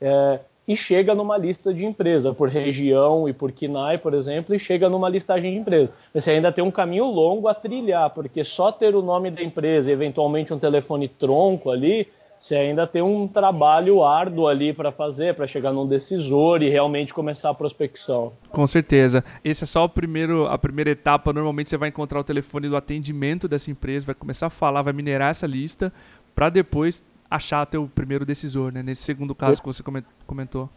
é, 0.00 0.40
e 0.66 0.74
chega 0.74 1.14
numa 1.14 1.36
lista 1.36 1.74
de 1.74 1.84
empresa, 1.84 2.32
por 2.32 2.48
região 2.48 3.28
e 3.28 3.34
por 3.34 3.52
KNAI, 3.52 3.98
por 3.98 4.14
exemplo, 4.14 4.54
e 4.54 4.58
chega 4.58 4.88
numa 4.88 5.08
listagem 5.10 5.52
de 5.52 5.58
empresa. 5.58 5.92
Você 6.14 6.30
ainda 6.30 6.50
tem 6.50 6.64
um 6.64 6.70
caminho 6.70 7.04
longo 7.04 7.48
a 7.48 7.54
trilhar, 7.54 8.08
porque 8.10 8.42
só 8.42 8.72
ter 8.72 8.94
o 8.94 9.02
nome 9.02 9.30
da 9.30 9.42
empresa 9.42 9.90
e 9.90 9.92
eventualmente 9.92 10.54
um 10.54 10.58
telefone 10.58 11.06
tronco 11.06 11.70
ali 11.70 12.08
você 12.38 12.56
ainda 12.56 12.86
tem 12.86 13.00
um 13.00 13.26
trabalho 13.26 14.02
árduo 14.02 14.46
ali 14.46 14.72
para 14.72 14.92
fazer, 14.92 15.34
para 15.34 15.46
chegar 15.46 15.72
num 15.72 15.86
decisor 15.86 16.62
e 16.62 16.68
realmente 16.68 17.14
começar 17.14 17.50
a 17.50 17.54
prospecção. 17.54 18.32
Com 18.50 18.66
certeza. 18.66 19.24
Esse 19.42 19.64
é 19.64 19.66
só 19.66 19.84
o 19.84 19.88
primeiro, 19.88 20.46
a 20.46 20.58
primeira 20.58 20.90
etapa. 20.90 21.32
Normalmente 21.32 21.70
você 21.70 21.76
vai 21.76 21.88
encontrar 21.88 22.20
o 22.20 22.24
telefone 22.24 22.68
do 22.68 22.76
atendimento 22.76 23.48
dessa 23.48 23.70
empresa, 23.70 24.06
vai 24.06 24.14
começar 24.14 24.48
a 24.48 24.50
falar, 24.50 24.82
vai 24.82 24.92
minerar 24.92 25.30
essa 25.30 25.46
lista, 25.46 25.92
para 26.34 26.50
depois 26.50 27.02
achar 27.30 27.64
teu 27.66 27.90
primeiro 27.94 28.26
decisor, 28.26 28.72
né? 28.72 28.82
Nesse 28.82 29.02
segundo 29.02 29.34
caso 29.34 29.60
que 29.60 29.66
você 29.66 29.82
comentou. 30.26 30.68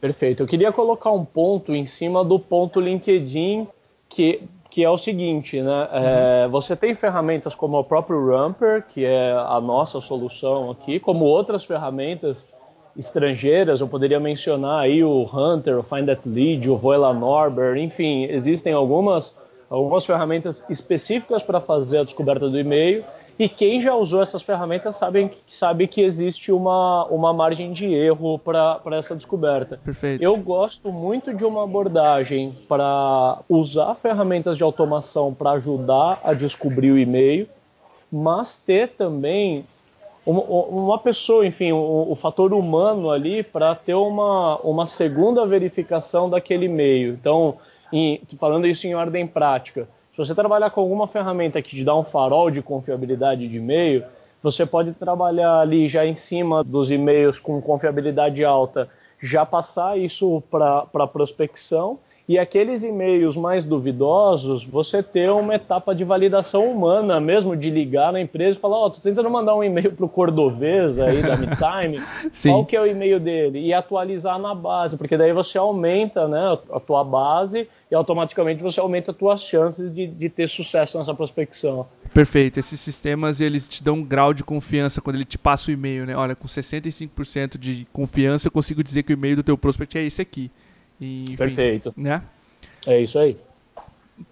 Perfeito. 0.00 0.42
Eu 0.42 0.48
queria 0.48 0.72
colocar 0.72 1.12
um 1.12 1.24
ponto 1.24 1.74
em 1.74 1.86
cima 1.86 2.24
do 2.24 2.38
ponto 2.38 2.80
LinkedIn 2.80 3.68
que 4.08 4.42
que 4.72 4.82
é 4.82 4.88
o 4.88 4.96
seguinte, 4.96 5.60
né? 5.60 5.88
É, 5.92 6.48
você 6.48 6.74
tem 6.74 6.94
ferramentas 6.94 7.54
como 7.54 7.78
o 7.78 7.84
próprio 7.84 8.18
Rumper, 8.18 8.82
que 8.88 9.04
é 9.04 9.30
a 9.30 9.60
nossa 9.60 10.00
solução 10.00 10.70
aqui, 10.70 10.98
como 10.98 11.26
outras 11.26 11.62
ferramentas 11.62 12.50
estrangeiras, 12.96 13.82
eu 13.82 13.86
poderia 13.86 14.18
mencionar 14.18 14.80
aí 14.80 15.04
o 15.04 15.24
Hunter, 15.30 15.78
o 15.78 15.82
Find 15.82 16.06
That 16.06 16.26
Lead, 16.26 16.70
o 16.70 16.76
Voila 16.78 17.12
Norbert, 17.12 17.76
enfim, 17.76 18.24
existem 18.24 18.72
algumas, 18.72 19.36
algumas 19.68 20.06
ferramentas 20.06 20.64
específicas 20.70 21.42
para 21.42 21.60
fazer 21.60 21.98
a 21.98 22.04
descoberta 22.04 22.48
do 22.48 22.58
e-mail 22.58 23.04
e 23.42 23.48
quem 23.48 23.80
já 23.80 23.92
usou 23.92 24.22
essas 24.22 24.40
ferramentas 24.40 24.94
sabe, 24.94 25.32
sabe 25.48 25.88
que 25.88 26.00
existe 26.00 26.52
uma, 26.52 27.04
uma 27.06 27.32
margem 27.32 27.72
de 27.72 27.92
erro 27.92 28.38
para 28.38 28.80
essa 28.92 29.16
descoberta. 29.16 29.80
Perfeito. 29.84 30.22
Eu 30.22 30.36
gosto 30.36 30.92
muito 30.92 31.34
de 31.34 31.44
uma 31.44 31.64
abordagem 31.64 32.56
para 32.68 33.40
usar 33.48 33.96
ferramentas 33.96 34.56
de 34.56 34.62
automação 34.62 35.34
para 35.34 35.50
ajudar 35.52 36.20
a 36.22 36.32
descobrir 36.34 36.92
o 36.92 36.98
e-mail, 36.98 37.48
mas 38.12 38.58
ter 38.58 38.90
também 38.90 39.66
uma, 40.24 40.42
uma 40.42 40.98
pessoa, 41.00 41.44
enfim, 41.44 41.72
o, 41.72 42.12
o 42.12 42.14
fator 42.14 42.52
humano 42.52 43.10
ali 43.10 43.42
para 43.42 43.74
ter 43.74 43.94
uma, 43.94 44.58
uma 44.58 44.86
segunda 44.86 45.44
verificação 45.44 46.30
daquele 46.30 46.66
e-mail. 46.66 47.14
Então, 47.14 47.56
em, 47.92 48.20
falando 48.38 48.68
isso 48.68 48.86
em 48.86 48.94
ordem 48.94 49.26
prática 49.26 49.88
se 50.12 50.18
você 50.18 50.34
trabalhar 50.34 50.70
com 50.70 50.80
alguma 50.82 51.08
ferramenta 51.08 51.62
que 51.62 51.74
te 51.74 51.84
dá 51.84 51.96
um 51.96 52.04
farol 52.04 52.50
de 52.50 52.60
confiabilidade 52.60 53.48
de 53.48 53.56
e-mail, 53.56 54.04
você 54.42 54.66
pode 54.66 54.92
trabalhar 54.92 55.60
ali 55.60 55.88
já 55.88 56.04
em 56.04 56.14
cima 56.14 56.62
dos 56.62 56.90
e-mails 56.90 57.38
com 57.38 57.60
confiabilidade 57.62 58.44
alta, 58.44 58.90
já 59.22 59.46
passar 59.46 59.98
isso 59.98 60.42
para 60.50 61.06
prospecção 61.06 61.98
e 62.28 62.38
aqueles 62.38 62.82
e-mails 62.84 63.36
mais 63.36 63.64
duvidosos, 63.64 64.64
você 64.64 65.02
ter 65.02 65.30
uma 65.30 65.54
etapa 65.54 65.94
de 65.94 66.04
validação 66.04 66.70
humana 66.70 67.20
mesmo, 67.20 67.56
de 67.56 67.68
ligar 67.68 68.12
na 68.12 68.20
empresa 68.20 68.56
e 68.56 68.60
falar, 68.60 68.76
ó, 68.76 68.86
oh, 68.86 68.90
tô 68.90 69.00
tentando 69.00 69.28
mandar 69.28 69.56
um 69.56 69.64
e-mail 69.64 69.92
pro 69.92 70.08
Cordovez 70.08 70.98
aí 70.98 71.20
da 71.20 71.36
MeTime, 71.36 72.00
qual 72.44 72.64
que 72.64 72.76
é 72.76 72.80
o 72.80 72.86
e-mail 72.86 73.18
dele? 73.18 73.60
E 73.60 73.74
atualizar 73.74 74.38
na 74.38 74.54
base, 74.54 74.96
porque 74.96 75.16
daí 75.16 75.32
você 75.32 75.58
aumenta 75.58 76.28
né, 76.28 76.58
a 76.70 76.78
tua 76.78 77.02
base 77.02 77.68
e 77.90 77.94
automaticamente 77.94 78.62
você 78.62 78.78
aumenta 78.78 79.10
as 79.10 79.16
tuas 79.16 79.42
chances 79.42 79.92
de, 79.92 80.06
de 80.06 80.28
ter 80.28 80.48
sucesso 80.48 80.96
nessa 80.96 81.12
prospecção. 81.14 81.86
Perfeito. 82.14 82.58
Esses 82.58 82.80
sistemas, 82.80 83.40
eles 83.40 83.68
te 83.68 83.82
dão 83.82 83.96
um 83.96 84.04
grau 84.04 84.32
de 84.32 84.44
confiança 84.44 85.00
quando 85.00 85.16
ele 85.16 85.24
te 85.24 85.36
passa 85.36 85.70
o 85.70 85.74
e-mail, 85.74 86.06
né? 86.06 86.16
Olha, 86.16 86.34
com 86.34 86.46
65% 86.46 87.58
de 87.58 87.86
confiança, 87.92 88.48
eu 88.48 88.52
consigo 88.52 88.82
dizer 88.82 89.02
que 89.02 89.12
o 89.12 89.14
e-mail 89.14 89.36
do 89.36 89.42
teu 89.42 89.58
prospect 89.58 89.98
é 89.98 90.04
esse 90.04 90.22
aqui. 90.22 90.50
E, 91.02 91.24
enfim, 91.24 91.36
Perfeito. 91.36 91.92
Né? 91.96 92.22
É 92.86 93.00
isso 93.00 93.18
aí. 93.18 93.36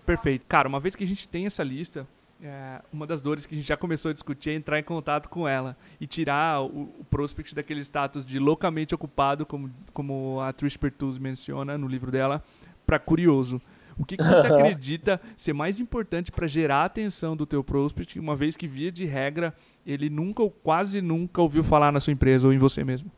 Perfeito. 0.06 0.44
Cara, 0.48 0.68
uma 0.68 0.78
vez 0.78 0.94
que 0.94 1.02
a 1.02 1.06
gente 1.06 1.28
tem 1.28 1.46
essa 1.46 1.64
lista, 1.64 2.06
é, 2.40 2.80
uma 2.92 3.08
das 3.08 3.20
dores 3.20 3.44
que 3.44 3.54
a 3.54 3.58
gente 3.58 3.66
já 3.66 3.76
começou 3.76 4.10
a 4.10 4.12
discutir 4.12 4.50
é 4.50 4.54
entrar 4.54 4.78
em 4.78 4.82
contato 4.84 5.28
com 5.28 5.48
ela 5.48 5.76
e 6.00 6.06
tirar 6.06 6.62
o, 6.62 6.82
o 7.00 7.04
prospect 7.10 7.56
daquele 7.56 7.80
status 7.80 8.24
de 8.24 8.38
loucamente 8.38 8.94
ocupado, 8.94 9.44
como, 9.44 9.68
como 9.92 10.40
a 10.40 10.52
Trish 10.52 10.76
Pertuz 10.76 11.18
menciona 11.18 11.76
no 11.76 11.88
livro 11.88 12.12
dela, 12.12 12.40
para 12.86 13.00
curioso. 13.00 13.60
O 13.98 14.04
que, 14.04 14.16
que 14.16 14.22
você 14.22 14.46
acredita 14.48 15.20
ser 15.36 15.52
mais 15.52 15.80
importante 15.80 16.30
para 16.30 16.46
gerar 16.46 16.82
a 16.82 16.84
atenção 16.84 17.36
do 17.36 17.44
teu 17.44 17.64
prospect, 17.64 18.16
uma 18.20 18.36
vez 18.36 18.56
que, 18.56 18.68
via 18.68 18.92
de 18.92 19.04
regra, 19.06 19.52
ele 19.84 20.08
nunca 20.08 20.40
ou 20.40 20.50
quase 20.50 21.02
nunca 21.02 21.42
ouviu 21.42 21.64
falar 21.64 21.90
na 21.90 21.98
sua 21.98 22.12
empresa 22.12 22.46
ou 22.46 22.52
em 22.52 22.58
você 22.58 22.84
mesmo? 22.84 23.10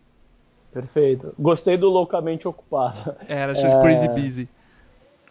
Perfeito. 0.73 1.35
Gostei 1.39 1.77
do 1.77 1.89
loucamente 1.89 2.49
ocupado. 2.49 3.15
Era, 3.29 3.53
é... 3.53 3.81
Crazy 3.81 4.09
Busy. 4.09 4.49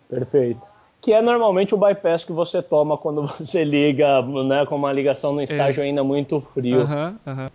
Perfeito. 0.09 0.61
Que 0.99 1.13
é 1.13 1.21
normalmente 1.21 1.73
o 1.73 1.77
bypass 1.77 2.23
que 2.23 2.31
você 2.31 2.61
toma 2.61 2.97
quando 2.97 3.23
você 3.39 3.63
liga, 3.63 4.21
né, 4.21 4.65
com 4.65 4.75
uma 4.75 4.93
ligação 4.93 5.33
no 5.33 5.41
estágio 5.41 5.81
é. 5.81 5.87
ainda 5.87 6.03
muito 6.03 6.39
frio. 6.53 6.81
Uhum, 6.81 7.15
uhum. 7.25 7.49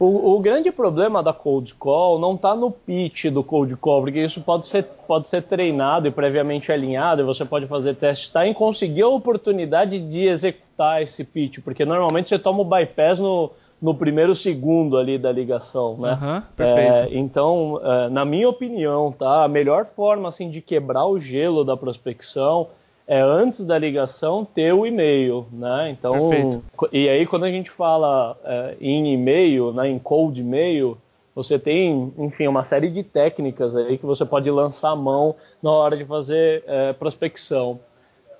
O, 0.00 0.36
o, 0.36 0.38
grande 0.38 0.70
problema 0.70 1.24
da 1.24 1.32
cold 1.32 1.74
call 1.74 2.20
não 2.20 2.36
está 2.36 2.54
no 2.54 2.70
pitch 2.70 3.26
do 3.26 3.42
cold 3.42 3.76
call, 3.76 4.02
porque 4.02 4.24
isso 4.24 4.40
pode 4.40 4.68
ser, 4.68 4.84
pode 4.84 5.26
ser 5.26 5.42
treinado 5.42 6.06
e 6.06 6.10
previamente 6.12 6.70
alinhado, 6.70 7.20
e 7.20 7.24
você 7.24 7.44
pode 7.44 7.66
fazer 7.66 7.96
testes, 7.96 8.28
está 8.28 8.46
em 8.46 8.54
conseguir 8.54 9.02
a 9.02 9.08
oportunidade 9.08 9.98
de 9.98 10.28
executar 10.28 11.02
esse 11.02 11.24
pitch, 11.24 11.58
porque 11.64 11.84
normalmente 11.84 12.28
você 12.28 12.38
toma 12.38 12.60
o 12.60 12.64
bypass 12.64 13.18
no, 13.18 13.50
no 13.80 13.94
primeiro 13.94 14.34
segundo 14.34 14.96
ali 14.96 15.16
da 15.16 15.30
ligação, 15.30 15.96
né? 15.98 16.18
Uhum, 16.20 16.42
perfeito. 16.56 17.04
É, 17.04 17.08
então, 17.16 17.80
é, 17.82 18.08
na 18.08 18.24
minha 18.24 18.48
opinião, 18.48 19.12
tá, 19.12 19.44
a 19.44 19.48
melhor 19.48 19.84
forma 19.84 20.28
assim 20.28 20.50
de 20.50 20.60
quebrar 20.60 21.06
o 21.06 21.18
gelo 21.18 21.64
da 21.64 21.76
prospecção 21.76 22.68
é 23.06 23.20
antes 23.20 23.64
da 23.64 23.78
ligação 23.78 24.44
ter 24.44 24.74
o 24.74 24.84
e-mail, 24.84 25.46
né? 25.52 25.90
Então, 25.90 26.12
perfeito. 26.12 26.62
e 26.92 27.08
aí 27.08 27.26
quando 27.26 27.44
a 27.44 27.50
gente 27.50 27.70
fala 27.70 28.36
é, 28.44 28.76
em 28.80 29.14
e-mail, 29.14 29.72
né, 29.72 29.88
em 29.88 29.98
cold 29.98 30.38
e-mail, 30.38 30.98
você 31.34 31.58
tem, 31.58 32.12
enfim, 32.18 32.48
uma 32.48 32.64
série 32.64 32.90
de 32.90 33.02
técnicas 33.02 33.76
aí 33.76 33.96
que 33.96 34.04
você 34.04 34.26
pode 34.26 34.50
lançar 34.50 34.90
a 34.90 34.96
mão 34.96 35.36
na 35.62 35.70
hora 35.70 35.96
de 35.96 36.04
fazer 36.04 36.64
é, 36.66 36.92
prospecção 36.92 37.78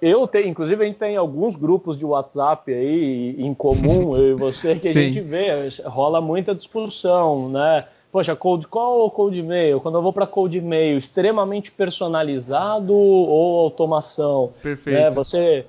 eu 0.00 0.26
tenho, 0.26 0.48
inclusive 0.48 0.82
a 0.82 0.86
gente 0.86 0.98
tem 0.98 1.16
alguns 1.16 1.56
grupos 1.56 1.96
de 1.98 2.04
WhatsApp 2.04 2.72
aí 2.72 3.34
em 3.38 3.52
comum, 3.52 4.16
eu 4.16 4.30
e 4.30 4.34
você, 4.34 4.76
que 4.76 4.88
a 4.88 4.92
gente 4.92 5.20
vê, 5.20 5.48
rola 5.84 6.20
muita 6.20 6.54
discussão, 6.54 7.48
né? 7.48 7.84
Poxa, 8.10 8.34
cold 8.34 8.66
call 8.68 9.00
ou 9.00 9.10
cold 9.10 9.40
mail? 9.42 9.80
Quando 9.80 9.98
eu 9.98 10.02
vou 10.02 10.12
para 10.12 10.26
cold 10.26 10.58
mail, 10.60 10.96
extremamente 10.96 11.70
personalizado 11.70 12.94
ou 12.94 13.60
automação? 13.60 14.52
Perfeito. 14.62 14.98
É, 14.98 15.10
você, 15.10 15.66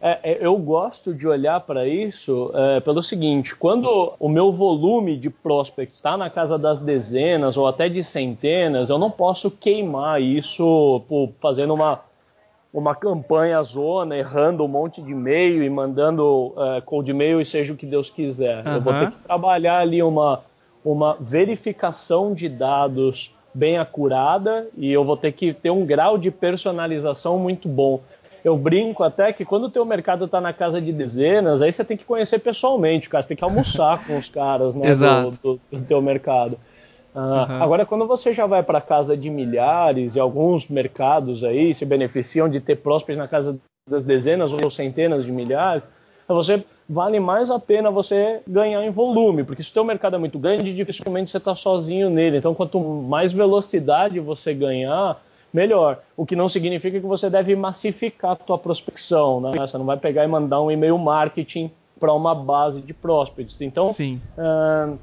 é, 0.00 0.32
é, 0.32 0.38
eu 0.40 0.56
gosto 0.56 1.14
de 1.14 1.28
olhar 1.28 1.60
para 1.60 1.86
isso 1.86 2.50
é, 2.54 2.80
pelo 2.80 3.02
seguinte: 3.02 3.54
quando 3.54 4.14
o 4.18 4.28
meu 4.28 4.50
volume 4.50 5.16
de 5.16 5.28
prospects 5.28 5.96
está 5.96 6.16
na 6.16 6.30
casa 6.30 6.58
das 6.58 6.80
dezenas 6.80 7.58
ou 7.58 7.66
até 7.66 7.88
de 7.88 8.02
centenas, 8.02 8.88
eu 8.88 8.98
não 8.98 9.10
posso 9.10 9.50
queimar 9.50 10.20
isso 10.20 11.02
por, 11.08 11.30
fazendo 11.40 11.74
uma 11.74 12.00
uma 12.72 12.94
campanha 12.94 13.62
zona, 13.62 14.16
errando 14.16 14.64
um 14.64 14.68
monte 14.68 15.02
de 15.02 15.10
e-mail 15.10 15.62
e 15.62 15.68
mandando 15.68 16.54
uh, 16.56 16.80
cold 16.86 17.10
e-mail 17.10 17.40
e 17.40 17.44
seja 17.44 17.72
o 17.72 17.76
que 17.76 17.84
Deus 17.84 18.08
quiser. 18.08 18.66
Uhum. 18.66 18.74
Eu 18.74 18.80
vou 18.80 18.94
ter 18.94 19.10
que 19.10 19.18
trabalhar 19.18 19.78
ali 19.78 20.02
uma, 20.02 20.40
uma 20.82 21.16
verificação 21.20 22.32
de 22.32 22.48
dados 22.48 23.34
bem 23.52 23.76
acurada 23.76 24.68
e 24.76 24.90
eu 24.90 25.04
vou 25.04 25.16
ter 25.18 25.32
que 25.32 25.52
ter 25.52 25.70
um 25.70 25.84
grau 25.84 26.16
de 26.16 26.30
personalização 26.30 27.38
muito 27.38 27.68
bom. 27.68 28.00
Eu 28.42 28.56
brinco 28.56 29.04
até 29.04 29.32
que 29.32 29.44
quando 29.44 29.64
o 29.64 29.70
teu 29.70 29.84
mercado 29.84 30.24
está 30.24 30.40
na 30.40 30.52
casa 30.52 30.80
de 30.80 30.92
dezenas, 30.92 31.60
aí 31.60 31.70
você 31.70 31.84
tem 31.84 31.96
que 31.96 32.04
conhecer 32.04 32.38
pessoalmente, 32.38 33.08
cara. 33.08 33.22
Você 33.22 33.28
tem 33.28 33.36
que 33.36 33.44
almoçar 33.44 34.02
com 34.06 34.16
os 34.16 34.30
caras 34.30 34.74
né, 34.74 34.90
do, 34.94 35.30
do, 35.30 35.60
do 35.70 35.84
teu 35.84 36.00
mercado 36.00 36.58
uhum. 37.14 37.62
Agora, 37.62 37.86
quando 37.86 38.06
você 38.06 38.32
já 38.32 38.46
vai 38.46 38.62
para 38.62 38.80
casa 38.80 39.16
de 39.16 39.30
milhares 39.30 40.14
e 40.16 40.20
alguns 40.20 40.68
mercados 40.68 41.44
aí 41.44 41.74
se 41.74 41.84
beneficiam 41.84 42.48
de 42.48 42.60
ter 42.60 42.76
prósperos 42.76 43.18
na 43.18 43.28
casa 43.28 43.58
das 43.88 44.04
dezenas 44.04 44.52
ou 44.52 44.70
centenas 44.70 45.24
de 45.24 45.32
milhares, 45.32 45.82
você 46.28 46.64
vale 46.88 47.18
mais 47.20 47.50
a 47.50 47.58
pena 47.58 47.90
você 47.90 48.40
ganhar 48.46 48.84
em 48.84 48.90
volume, 48.90 49.44
porque 49.44 49.62
se 49.62 49.70
o 49.70 49.74
teu 49.74 49.84
mercado 49.84 50.16
é 50.16 50.18
muito 50.18 50.38
grande, 50.38 50.74
dificilmente 50.74 51.30
você 51.30 51.38
está 51.38 51.54
sozinho 51.54 52.10
nele. 52.10 52.38
Então, 52.38 52.54
quanto 52.54 52.78
mais 52.80 53.32
velocidade 53.32 54.20
você 54.20 54.54
ganhar, 54.54 55.20
melhor. 55.52 56.00
O 56.16 56.24
que 56.24 56.34
não 56.34 56.48
significa 56.48 56.98
que 56.98 57.06
você 57.06 57.28
deve 57.28 57.54
massificar 57.54 58.32
a 58.32 58.36
tua 58.36 58.58
prospecção, 58.58 59.40
né? 59.40 59.52
Você 59.58 59.76
não 59.76 59.84
vai 59.84 59.96
pegar 59.96 60.24
e 60.24 60.26
mandar 60.26 60.60
um 60.62 60.70
e-mail 60.70 60.96
marketing 60.98 61.70
para 62.00 62.12
uma 62.12 62.34
base 62.34 62.80
de 62.80 62.92
prospects. 62.92 63.60
Então, 63.60 63.84
Sim. 63.86 64.20
Uh, 64.36 64.98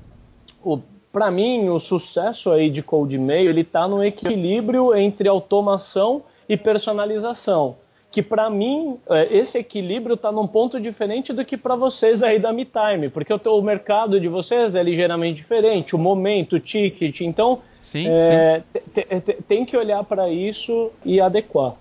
o 0.64 0.82
para 1.12 1.32
mim, 1.32 1.70
o 1.70 1.80
sucesso 1.80 2.52
aí 2.52 2.70
de 2.70 2.84
cold 2.84 3.18
mail 3.18 3.50
ele 3.50 3.62
está 3.62 3.88
no 3.88 4.04
equilíbrio 4.04 4.96
entre 4.96 5.28
automação 5.28 6.24
e 6.48 6.56
personalização. 6.56 7.78
Que 8.12 8.24
para 8.24 8.50
mim 8.50 8.98
é, 9.10 9.38
esse 9.38 9.58
equilíbrio 9.58 10.16
está 10.16 10.32
num 10.32 10.48
ponto 10.48 10.80
diferente 10.80 11.32
do 11.32 11.46
que 11.46 11.56
para 11.56 11.76
vocês 11.76 12.24
aí 12.24 12.40
da 12.40 12.52
MeTime, 12.52 13.10
porque 13.10 13.34
o, 13.34 13.40
o 13.46 13.62
mercado 13.62 14.20
de 14.20 14.28
vocês 14.28 14.76
é 14.76 14.82
ligeiramente 14.82 15.38
diferente, 15.38 15.96
o 15.96 16.00
momento, 16.00 16.56
o 16.56 16.60
ticket. 16.60 17.22
Então, 17.22 17.60
sim, 17.80 18.08
é, 18.08 18.64
sim. 18.74 19.36
tem 19.48 19.66
que 19.66 19.78
olhar 19.78 20.04
para 20.04 20.30
isso 20.30 20.92
e 21.06 21.22
adequar. 21.22 21.76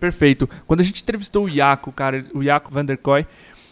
Perfeito. 0.00 0.48
Quando 0.66 0.80
a 0.80 0.82
gente 0.82 1.02
entrevistou 1.02 1.44
o 1.44 1.48
Iaco, 1.48 1.90
cara, 1.92 2.24
o 2.34 2.42
Iaco 2.42 2.70
Vanderkoy, 2.70 3.26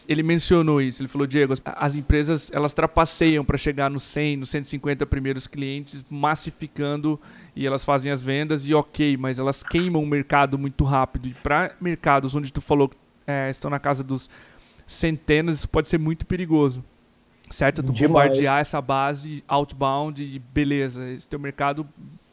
ele 0.08 0.22
mencionou 0.22 0.80
isso. 0.80 1.00
Ele 1.02 1.08
falou, 1.08 1.26
Diego, 1.26 1.54
as 1.64 1.96
empresas 1.96 2.50
elas 2.52 2.74
trapaceiam 2.74 3.44
para 3.44 3.56
chegar 3.56 3.90
nos 3.90 4.02
100, 4.04 4.36
nos 4.38 4.50
150 4.50 5.06
primeiros 5.06 5.46
clientes, 5.46 6.04
massificando 6.10 7.20
e 7.54 7.66
elas 7.66 7.84
fazem 7.84 8.10
as 8.10 8.22
vendas 8.22 8.66
e 8.66 8.74
ok, 8.74 9.16
mas 9.16 9.38
elas 9.38 9.62
queimam 9.62 10.02
o 10.02 10.06
mercado 10.06 10.58
muito 10.58 10.84
rápido. 10.84 11.28
E 11.28 11.34
para 11.34 11.74
mercados 11.80 12.34
onde 12.34 12.52
tu 12.52 12.60
falou 12.60 12.88
que 12.88 12.96
é, 13.26 13.50
estão 13.50 13.70
na 13.70 13.78
casa 13.78 14.02
dos 14.02 14.28
centenas, 14.86 15.58
isso 15.58 15.68
pode 15.68 15.88
ser 15.88 15.98
muito 15.98 16.26
perigoso. 16.26 16.84
Certo? 17.50 17.82
Tu 17.82 17.92
Demais. 17.92 18.28
bombardear 18.28 18.60
essa 18.60 18.80
base 18.80 19.44
outbound 19.46 20.22
e 20.22 20.38
beleza, 20.38 21.10
esse 21.10 21.28
teu 21.28 21.38
mercado 21.38 21.86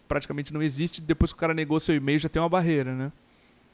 praticamente 0.08 0.54
não 0.54 0.62
existe. 0.62 1.02
Depois 1.02 1.32
que 1.32 1.38
o 1.38 1.40
cara 1.40 1.54
negou 1.54 1.80
seu 1.80 1.94
e-mail, 1.94 2.20
já 2.20 2.30
tem 2.30 2.42
uma 2.42 2.50
barreira, 2.50 2.96
né? 2.96 3.12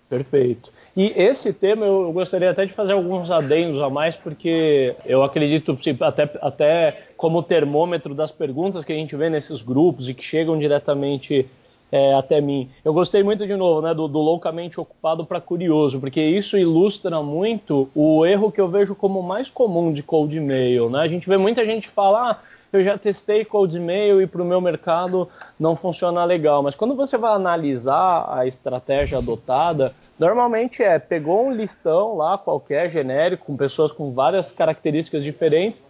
Perfeito. 0.10 0.72
E 0.96 1.14
esse 1.16 1.52
tema 1.52 1.86
eu 1.86 2.12
gostaria 2.14 2.52
até 2.52 2.66
de 2.66 2.74
fazer 2.74 2.94
alguns 2.94 3.32
adendos 3.32 3.82
a 3.82 3.90
mais, 3.90 4.16
porque 4.16 4.96
eu 5.06 5.24
acredito, 5.24 5.78
até, 6.02 6.30
até 6.42 7.02
como 7.18 7.42
termômetro 7.42 8.14
das 8.14 8.32
perguntas 8.32 8.86
que 8.86 8.94
a 8.94 8.96
gente 8.96 9.16
vê 9.16 9.30
nesses 9.30 9.64
grupos 9.64 10.08
e 10.08 10.14
que 10.14 10.24
chegam 10.24 10.58
diretamente 10.60 11.48
é, 11.92 12.14
até 12.14 12.40
mim. 12.40 12.70
Eu 12.84 12.94
gostei 12.94 13.24
muito, 13.24 13.48
de 13.48 13.56
novo, 13.56 13.82
né, 13.82 13.94
do, 13.94 14.08
do 14.08 14.20
loucamente 14.20 14.80
ocupado 14.80 15.26
para 15.26 15.42
curioso, 15.42 16.00
porque 16.00 16.22
isso 16.22 16.58
ilustra 16.58 17.22
muito 17.22 17.90
o 17.96 18.26
erro 18.26 18.52
que 18.52 18.62
eu 18.62 18.68
vejo 18.68 18.96
como 18.96 19.24
mais 19.24 19.50
comum 19.50 19.92
de 19.92 20.04
cold 20.04 20.40
mail. 20.40 20.90
Né? 20.90 21.00
A 21.00 21.08
gente 21.08 21.28
vê 21.28 21.38
muita 21.38 21.66
gente 21.66 21.88
falar. 21.90 22.32
Ah, 22.32 22.55
eu 22.72 22.84
já 22.84 22.98
testei 22.98 23.46
cold 23.46 23.80
mail 23.80 24.22
e 24.22 24.28
para 24.28 24.42
o 24.42 24.46
meu 24.46 24.60
mercado 24.60 25.30
não 25.60 25.76
funciona 25.76 26.24
legal. 26.26 26.62
Mas 26.62 26.76
quando 26.76 26.96
você 26.96 27.18
vai 27.18 27.34
analisar 27.34 28.26
a 28.30 28.46
estratégia 28.46 29.18
adotada, 29.18 29.94
normalmente 30.20 30.84
é 30.84 31.00
pegou 31.00 31.46
um 31.46 31.52
listão 31.52 32.18
lá 32.18 32.38
qualquer 32.38 32.90
genérico 32.90 33.46
com 33.46 33.58
pessoas 33.58 33.92
com 33.92 34.12
várias 34.12 34.52
características 34.52 35.24
diferentes 35.24 35.84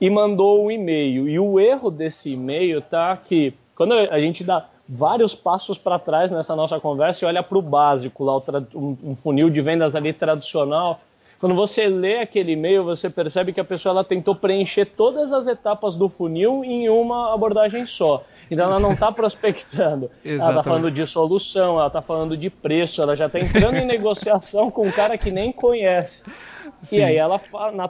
e 0.00 0.10
mandou 0.10 0.64
um 0.64 0.70
e-mail. 0.70 1.28
E 1.28 1.38
o 1.38 1.58
erro 1.58 1.90
desse 1.90 2.32
e-mail 2.32 2.82
tá 2.82 3.16
que 3.16 3.54
quando 3.74 3.92
a 3.92 4.20
gente 4.20 4.44
dá 4.44 4.66
vários 4.88 5.34
passos 5.34 5.76
para 5.76 5.98
trás 5.98 6.30
nessa 6.30 6.54
nossa 6.54 6.78
conversa 6.78 7.24
e 7.24 7.28
olha 7.28 7.42
para 7.42 7.58
o 7.58 7.62
básico 7.62 8.24
lá, 8.24 8.36
um 8.74 9.16
funil 9.16 9.50
de 9.50 9.60
vendas 9.60 9.96
ali 9.96 10.12
tradicional, 10.12 11.00
quando 11.38 11.54
você 11.54 11.86
lê 11.86 12.20
aquele 12.20 12.52
e-mail, 12.52 12.84
você 12.84 13.10
percebe 13.10 13.52
que 13.52 13.60
a 13.60 13.64
pessoa 13.64 13.92
ela 13.92 14.04
tentou 14.04 14.34
preencher 14.34 14.86
todas 14.86 15.32
as 15.32 15.46
etapas 15.46 15.96
do 15.96 16.08
funil 16.08 16.64
em 16.64 16.88
uma 16.88 17.34
abordagem 17.34 17.86
só. 17.86 18.24
Então 18.50 18.66
ela 18.66 18.80
não 18.80 18.92
está 18.92 19.12
prospectando. 19.12 20.10
ela 20.24 20.48
está 20.48 20.62
falando 20.62 20.90
de 20.90 21.06
solução, 21.06 21.78
ela 21.78 21.88
está 21.88 22.00
falando 22.00 22.36
de 22.36 22.48
preço, 22.48 23.02
ela 23.02 23.14
já 23.14 23.26
está 23.26 23.38
entrando 23.38 23.76
em 23.76 23.84
negociação 23.86 24.70
com 24.70 24.86
um 24.86 24.92
cara 24.92 25.18
que 25.18 25.30
nem 25.30 25.52
conhece. 25.52 26.22
Sim. 26.82 27.00
E 27.00 27.02
aí 27.02 27.16
ela 27.16 27.40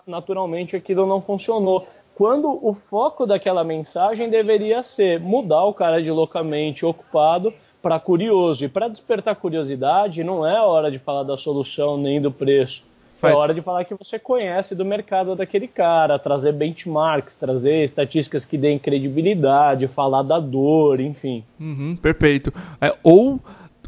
naturalmente 0.06 0.74
aquilo 0.74 1.06
não 1.06 1.20
funcionou. 1.20 1.86
Quando 2.14 2.58
o 2.66 2.72
foco 2.72 3.26
daquela 3.26 3.62
mensagem 3.62 4.30
deveria 4.30 4.82
ser 4.82 5.20
mudar 5.20 5.64
o 5.64 5.74
cara 5.74 6.02
de 6.02 6.10
loucamente 6.10 6.84
ocupado 6.84 7.52
para 7.82 8.00
curioso. 8.00 8.64
E 8.64 8.68
para 8.68 8.88
despertar 8.88 9.36
curiosidade, 9.36 10.24
não 10.24 10.44
é 10.44 10.60
hora 10.60 10.90
de 10.90 10.98
falar 10.98 11.22
da 11.22 11.36
solução 11.36 11.96
nem 11.96 12.20
do 12.20 12.32
preço. 12.32 12.82
Faz... 13.16 13.34
É 13.34 13.40
hora 13.40 13.54
de 13.54 13.62
falar 13.62 13.84
que 13.84 13.94
você 13.94 14.18
conhece 14.18 14.74
do 14.74 14.84
mercado 14.84 15.34
daquele 15.34 15.66
cara, 15.66 16.18
trazer 16.18 16.52
benchmarks, 16.52 17.36
trazer 17.36 17.82
estatísticas 17.84 18.44
que 18.44 18.58
deem 18.58 18.78
credibilidade, 18.78 19.88
falar 19.88 20.22
da 20.22 20.38
dor, 20.38 21.00
enfim. 21.00 21.42
Uhum, 21.58 21.96
perfeito. 21.96 22.52
É, 22.80 22.94
ou 23.02 23.40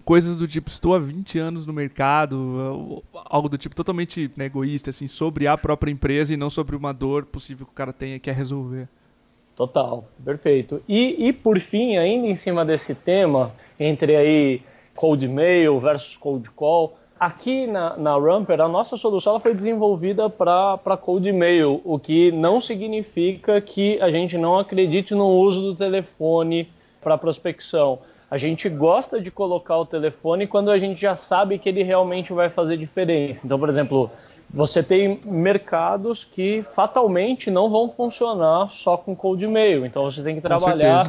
coisas 0.02 0.38
do 0.38 0.48
tipo, 0.48 0.70
estou 0.70 0.94
há 0.94 0.98
20 0.98 1.38
anos 1.38 1.66
no 1.66 1.72
mercado, 1.74 3.02
algo 3.26 3.50
do 3.50 3.58
tipo 3.58 3.76
totalmente 3.76 4.30
né, 4.34 4.46
egoísta, 4.46 4.88
assim, 4.88 5.06
sobre 5.06 5.46
a 5.46 5.58
própria 5.58 5.90
empresa 5.90 6.32
e 6.32 6.36
não 6.36 6.48
sobre 6.48 6.74
uma 6.74 6.94
dor 6.94 7.26
possível 7.26 7.66
que 7.66 7.72
o 7.72 7.74
cara 7.74 7.92
tenha 7.92 8.16
e 8.16 8.20
quer 8.20 8.34
resolver. 8.34 8.88
Total, 9.54 10.04
perfeito. 10.24 10.82
E, 10.88 11.28
e 11.28 11.32
por 11.34 11.60
fim, 11.60 11.98
ainda 11.98 12.26
em 12.26 12.36
cima 12.36 12.64
desse 12.64 12.94
tema, 12.94 13.52
entre 13.78 14.16
aí 14.16 14.62
cold 14.94 15.28
mail 15.28 15.78
versus 15.78 16.16
cold 16.16 16.48
call, 16.52 16.96
Aqui 17.18 17.66
na, 17.66 17.96
na 17.96 18.14
Rumper, 18.14 18.60
a 18.60 18.68
nossa 18.68 18.96
solução 18.96 19.32
ela 19.32 19.40
foi 19.40 19.52
desenvolvida 19.52 20.30
para 20.30 20.96
cold 20.96 21.32
mail, 21.32 21.80
o 21.84 21.98
que 21.98 22.30
não 22.30 22.60
significa 22.60 23.60
que 23.60 24.00
a 24.00 24.08
gente 24.08 24.38
não 24.38 24.56
acredite 24.56 25.14
no 25.14 25.26
uso 25.26 25.60
do 25.60 25.74
telefone 25.74 26.70
para 27.00 27.18
prospecção. 27.18 27.98
A 28.30 28.36
gente 28.36 28.68
gosta 28.68 29.20
de 29.20 29.30
colocar 29.30 29.78
o 29.78 29.86
telefone 29.86 30.46
quando 30.46 30.70
a 30.70 30.78
gente 30.78 31.00
já 31.00 31.16
sabe 31.16 31.58
que 31.58 31.68
ele 31.68 31.82
realmente 31.82 32.32
vai 32.32 32.50
fazer 32.50 32.76
diferença. 32.76 33.44
Então, 33.44 33.58
por 33.58 33.68
exemplo, 33.68 34.10
você 34.48 34.82
tem 34.82 35.20
mercados 35.24 36.24
que 36.24 36.64
fatalmente 36.74 37.50
não 37.50 37.68
vão 37.68 37.88
funcionar 37.88 38.70
só 38.70 38.96
com 38.96 39.16
cold 39.16 39.46
mail. 39.46 39.84
Então 39.84 40.04
você 40.04 40.22
tem 40.22 40.36
que 40.36 40.40
trabalhar 40.40 41.06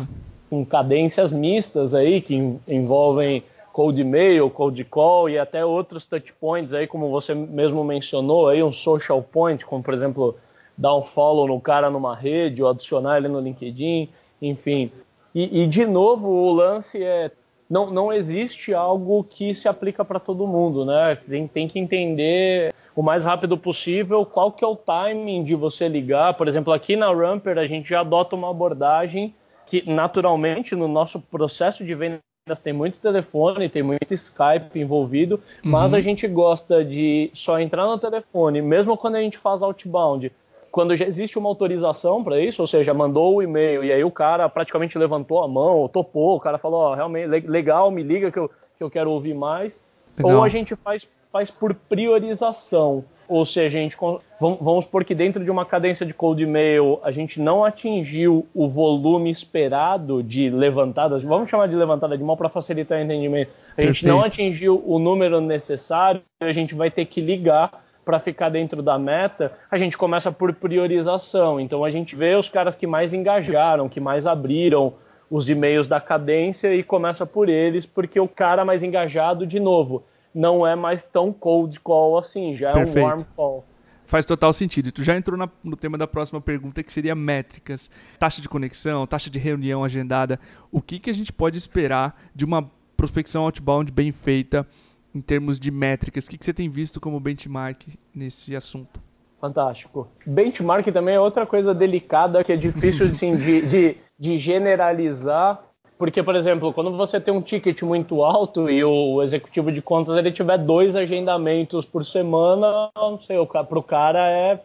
com, 0.50 0.63
com 0.63 0.66
cadências 0.66 1.32
mistas 1.32 1.94
aí 1.94 2.20
que 2.22 2.58
envolvem 2.68 3.44
cold 3.72 4.04
mail, 4.04 4.50
cold 4.50 4.84
call 4.86 5.30
e 5.30 5.38
até 5.38 5.64
outros 5.66 6.06
touch 6.06 6.34
points 6.34 6.74
aí, 6.74 6.88
como 6.88 7.10
você 7.10 7.34
mesmo 7.34 7.84
mencionou, 7.84 8.48
aí 8.48 8.62
um 8.64 8.72
social 8.72 9.22
point, 9.22 9.66
como 9.66 9.84
por 9.84 9.94
exemplo 9.94 10.36
dar 10.78 10.96
um 10.96 11.02
follow 11.02 11.48
no 11.48 11.60
cara 11.60 11.90
numa 11.90 12.16
rede 12.16 12.64
ou 12.64 12.70
adicionar 12.70 13.18
ele 13.18 13.28
no 13.28 13.40
LinkedIn, 13.40 14.10
enfim. 14.42 14.92
E, 15.36 15.64
e 15.64 15.68
de 15.68 15.86
novo, 15.86 16.30
o 16.30 16.54
lance 16.54 17.04
é 17.04 17.32
não, 17.70 17.92
não 17.92 18.12
existe 18.12 18.74
algo 18.74 19.24
que 19.24 19.54
se 19.54 19.68
aplica 19.68 20.04
para 20.04 20.20
todo 20.20 20.48
mundo, 20.48 20.84
né? 20.86 21.18
Tem, 21.28 21.48
tem 21.48 21.68
que 21.68 21.78
entender 21.78 22.74
o 22.96 23.04
mais 23.04 23.24
rápido 23.24 23.58
possível 23.58 24.26
qual 24.26 24.52
que 24.52 24.64
é 24.66 24.68
o 24.68 24.76
timing 24.76 25.44
de 25.44 25.54
você 25.54 25.88
ligar. 25.88 26.34
Por 26.34 26.48
exemplo, 26.48 26.74
aqui 26.74 26.96
na 26.96 27.12
Rumper 27.12 27.60
a 27.60 27.68
gente 27.68 27.90
já 27.90 28.00
adota 28.00 28.36
uma 28.36 28.50
abordagem 28.50 29.36
que 29.68 29.84
naturalmente 29.88 30.76
no 30.76 30.88
nosso 30.88 31.22
processo 31.22 31.86
de 31.86 31.94
venda 31.94 32.20
tem 32.58 32.74
muito 32.74 32.98
telefone, 33.00 33.70
tem 33.70 33.84
muito 33.84 34.13
Skype 34.13 34.79
envolvido, 34.79 35.36
uhum. 35.63 35.72
mas 35.72 35.94
a 35.94 36.01
gente 36.01 36.27
gosta 36.27 36.84
de 36.84 37.29
só 37.34 37.60
entrar 37.60 37.86
no 37.86 37.98
telefone, 37.98 38.62
mesmo 38.62 38.98
quando 38.98 39.15
a 39.15 39.22
gente 39.22 39.38
faz 39.38 39.62
outbound, 39.62 40.32
quando 40.72 40.96
já 40.96 41.06
existe 41.06 41.38
uma 41.38 41.50
autorização 41.50 42.24
para 42.24 42.39
isso, 42.39 42.62
ou 42.62 42.68
seja, 42.68 42.94
mandou 42.94 43.36
o 43.36 43.41
e-mail 43.41 43.84
e 43.84 43.91
aí 43.91 44.03
o 44.03 44.12
cara 44.12 44.48
praticamente 44.48 44.98
levantou 44.98 45.44
a 45.44 45.48
mão, 45.48 45.88
topou, 45.88 46.38
o 46.38 46.39
cara 46.39 46.58
falou, 46.58 46.79
ó, 46.82 46.91
oh, 46.91 46.96
realmente 46.96 47.27
legal, 47.48 47.91
me 47.91 48.03
liga 48.03 48.32
que 48.32 48.39
eu, 48.39 48.50
que 48.77 48.84
eu 48.84 48.89
quero 48.89 49.12
ouvir 49.12 49.34
mais. 49.34 49.79
Legal. 50.18 50.38
Ou 50.38 50.44
a 50.44 50.50
gente 50.50 50.75
faz, 50.75 51.10
faz 51.32 51.50
por 51.50 51.74
priorização. 51.74 53.03
Ou 53.29 53.45
seja, 53.45 53.77
a 53.77 53.81
gente, 53.81 53.95
vamos 54.39 54.86
supor 54.86 55.05
que 55.05 55.13
dentro 55.13 55.43
de 55.43 55.51
uma 55.51 55.63
cadência 55.63 56.03
de 56.03 56.15
cold 56.15 56.43
mail 56.48 57.00
a 57.03 57.12
gente 57.12 57.39
não 57.39 57.63
atingiu 57.63 58.48
o 58.55 58.68
volume 58.68 59.29
esperado 59.29 60.24
de 60.24 60.50
levantadas, 60.50 61.22
vamos 61.22 61.48
chamar 61.48 61.68
de 61.68 61.75
levantada 61.75 62.18
de 62.18 62.24
mão 62.24 62.35
para 62.35 62.50
facilitar 62.50 62.98
o 62.98 63.03
entendimento. 63.03 63.51
A 63.77 63.83
gente 63.83 64.03
não 64.03 64.24
atingiu 64.24 64.83
o 64.83 64.98
número 64.98 65.39
necessário, 65.39 66.22
a 66.39 66.51
gente 66.51 66.74
vai 66.74 66.89
ter 66.89 67.05
que 67.05 67.22
ligar 67.22 67.83
para 68.03 68.18
ficar 68.18 68.50
dentro 68.50 68.81
da 68.81 68.98
meta. 68.98 69.51
A 69.70 69.77
gente 69.77 69.96
começa 69.96 70.31
por 70.31 70.51
priorização. 70.51 71.59
Então 71.59 71.85
a 71.85 71.92
gente 71.92 72.15
vê 72.15 72.33
os 72.35 72.50
caras 72.50 72.75
que 72.75 72.87
mais 72.87 73.13
engajaram, 73.13 73.87
que 73.87 74.00
mais 74.00 74.25
abriram 74.25 74.94
os 75.29 75.48
e-mails 75.48 75.87
da 75.87 76.01
cadência 76.01 76.74
e 76.74 76.81
começa 76.81 77.27
por 77.27 77.48
eles, 77.48 77.85
porque 77.85 78.20
o 78.20 78.27
cara 78.27 78.65
mais 78.65 78.81
engajado, 78.81 79.46
de 79.46 79.59
novo, 79.59 80.03
não 80.33 80.65
é 80.65 80.75
mais 80.75 81.05
tão 81.05 81.33
cold 81.33 81.79
call 81.79 82.18
assim, 82.18 82.55
já 82.55 82.72
Perfeito. 82.72 82.98
é 82.98 83.01
um 83.01 83.05
warm 83.05 83.24
call. 83.35 83.65
Faz 84.03 84.25
total 84.25 84.51
sentido. 84.53 84.87
E 84.87 84.92
tu 84.92 85.03
já 85.03 85.15
entrou 85.15 85.37
na, 85.37 85.48
no 85.63 85.75
tema 85.75 85.96
da 85.98 86.07
próxima 86.07 86.42
pergunta, 86.42 86.81
que 86.81 86.92
seria 86.92 87.13
métricas, 87.13 87.92
taxa 88.18 88.42
de 88.42 88.50
conexão, 88.50 89.05
taxa 89.05 89.29
de 89.29 89.37
reunião 89.37 89.83
agendada. 89.83 90.39
O 90.72 90.81
que, 90.81 90.98
que 91.00 91.11
a 91.11 91.13
gente 91.13 91.31
pode 91.31 91.59
esperar 91.59 92.20
de 92.33 92.44
uma 92.44 92.70
prospecção 92.98 93.44
outbound 93.44 93.92
bem 93.92 94.11
feita 94.11 94.65
em 95.13 95.22
termos 95.22 95.59
de 95.59 95.70
métricas? 95.70 96.25
O 96.25 96.29
que, 96.31 96.39
que 96.39 96.46
você 96.46 96.53
tem 96.53 96.68
visto 96.68 97.00
como 97.00 97.20
benchmark 97.20 97.87
nesse 98.13 98.55
assunto? 98.55 99.00
Fantástico. 99.39 100.07
Benchmark 100.25 100.92
também 100.92 101.15
é 101.15 101.20
outra 101.20 101.46
coisa 101.46 101.74
delicada 101.74 102.44
que 102.44 102.51
é 102.51 102.57
difícil 102.57 103.05
assim, 103.07 103.35
de, 103.37 103.61
de, 103.61 103.98
de 104.18 104.39
generalizar 104.39 105.63
porque, 106.00 106.24
por 106.24 106.33
exemplo, 106.33 106.72
quando 106.72 106.96
você 106.96 107.20
tem 107.20 107.33
um 107.33 107.42
ticket 107.42 107.81
muito 107.81 108.24
alto 108.24 108.70
e 108.70 108.81
o 108.85 109.22
executivo 109.22 109.70
de 109.70 109.81
contas 109.81 110.16
ele 110.16 110.31
tiver 110.31 110.57
dois 110.57 110.96
agendamentos 110.96 111.85
por 111.85 112.05
semana, 112.05 112.90
não 112.96 113.20
sei, 113.20 113.35
para 113.46 113.77
o 113.77 113.83
cara 113.83 114.31
é, 114.31 114.62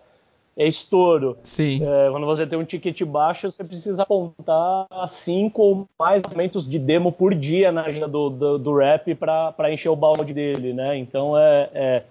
é 0.57 0.69
estouro. 0.69 1.37
Sim. 1.43 1.83
É, 1.85 2.09
quando 2.09 2.25
você 2.25 2.47
tem 2.47 2.57
um 2.57 2.65
ticket 2.65 3.03
baixo, 3.03 3.51
você 3.51 3.65
precisa 3.65 4.05
apontar 4.05 4.87
cinco 5.09 5.61
ou 5.61 5.89
mais 5.99 6.23
agendamentos 6.25 6.71
de 6.71 6.79
demo 6.79 7.11
por 7.11 7.35
dia 7.35 7.73
na 7.73 7.83
agenda 7.83 8.07
do, 8.07 8.31
do, 8.31 8.57
do 8.57 8.77
rap 8.77 9.13
para 9.17 9.73
encher 9.73 9.89
o 9.89 9.97
balde 9.97 10.33
dele, 10.33 10.73
né? 10.73 10.97
Então 10.97 11.37
é, 11.37 11.71
é, 11.75 12.03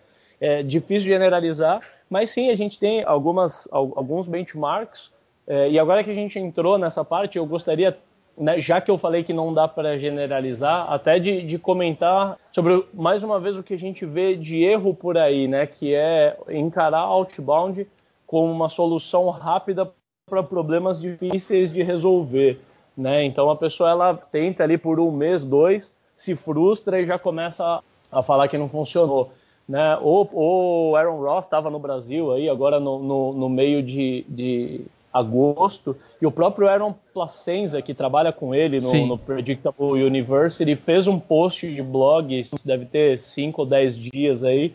é, 0.42 0.64
difícil 0.64 1.08
generalizar, 1.08 1.80
mas 2.10 2.30
sim, 2.30 2.50
a 2.50 2.56
gente 2.56 2.78
tem 2.78 3.06
algumas, 3.06 3.70
alguns 3.72 4.28
benchmarks. 4.28 5.14
É, 5.48 5.70
e 5.70 5.80
agora 5.80 6.04
que 6.04 6.12
a 6.12 6.14
gente 6.14 6.38
entrou 6.38 6.78
nessa 6.78 7.06
parte, 7.06 7.38
eu 7.38 7.46
gostaria 7.46 7.98
né, 8.38 8.60
já 8.60 8.82
que 8.82 8.90
eu 8.90 8.98
falei 8.98 9.24
que 9.24 9.34
não 9.34 9.54
dá 9.54 9.68
para 9.68 9.98
generalizar, 9.98 10.92
até 10.92 11.20
de, 11.20 11.44
de, 11.44 11.60
comentar 11.60 12.38
sobre, 12.52 12.86
mais 12.94 13.24
uma 13.24 13.40
vez, 13.40 13.58
o 13.58 13.64
que 13.64 13.74
a 13.74 13.80
gente 13.80 14.06
vê 14.06 14.36
de 14.36 14.64
erro 14.64 14.94
por 14.94 15.18
aí, 15.18 15.48
né, 15.48 15.66
que 15.68 15.94
é 15.94 16.38
encarar 16.50 17.00
outbound 17.00 17.88
como 18.26 18.52
uma 18.52 18.70
solução 18.70 19.30
rápida 19.30 19.92
para 20.28 20.42
problemas 20.42 21.00
difíceis 21.00 21.72
de 21.72 21.84
resolver. 21.84 22.60
Né? 22.98 23.26
Então 23.26 23.50
a 23.50 23.56
pessoa 23.56 23.90
ela 23.90 24.14
tenta 24.14 24.64
ali 24.64 24.78
por 24.78 25.00
um 25.00 25.12
mês, 25.12 25.44
dois, 25.44 25.94
se 26.16 26.36
frustra 26.36 27.02
e 27.02 27.06
já 27.06 27.20
começa 27.20 27.82
a, 28.12 28.24
falar 28.24 28.48
que 28.48 28.58
não 28.58 28.70
funcionou. 28.70 29.32
Né? 29.68 29.98
O, 30.02 30.96
Aaron 30.96 31.22
Ross 31.22 31.46
estava 31.46 31.70
no 31.70 31.80
Brasil 31.80 32.32
aí 32.32 32.50
agora 32.50 32.80
no, 32.80 33.00
no, 33.00 33.34
no 33.34 33.50
meio 33.50 33.82
de, 33.82 34.26
de 34.28 34.82
agosto. 35.14 35.96
E 36.22 36.26
o 36.26 36.32
próprio 36.32 36.68
Aaron 36.68 36.96
Placenza, 37.14 37.82
que 37.82 37.94
trabalha 37.94 38.34
com 38.34 38.56
ele 38.56 38.80
no, 38.80 39.08
no, 39.08 39.18
Predictable 39.18 40.04
University, 40.04 40.76
fez 40.76 41.08
um 41.08 41.20
post 41.20 41.72
de 41.72 41.82
blog, 41.82 42.50
deve 42.66 42.86
ter 42.86 43.20
5 43.20 43.62
ou 43.62 43.68
10 43.68 43.96
dias 43.96 44.44
aí, 44.44 44.74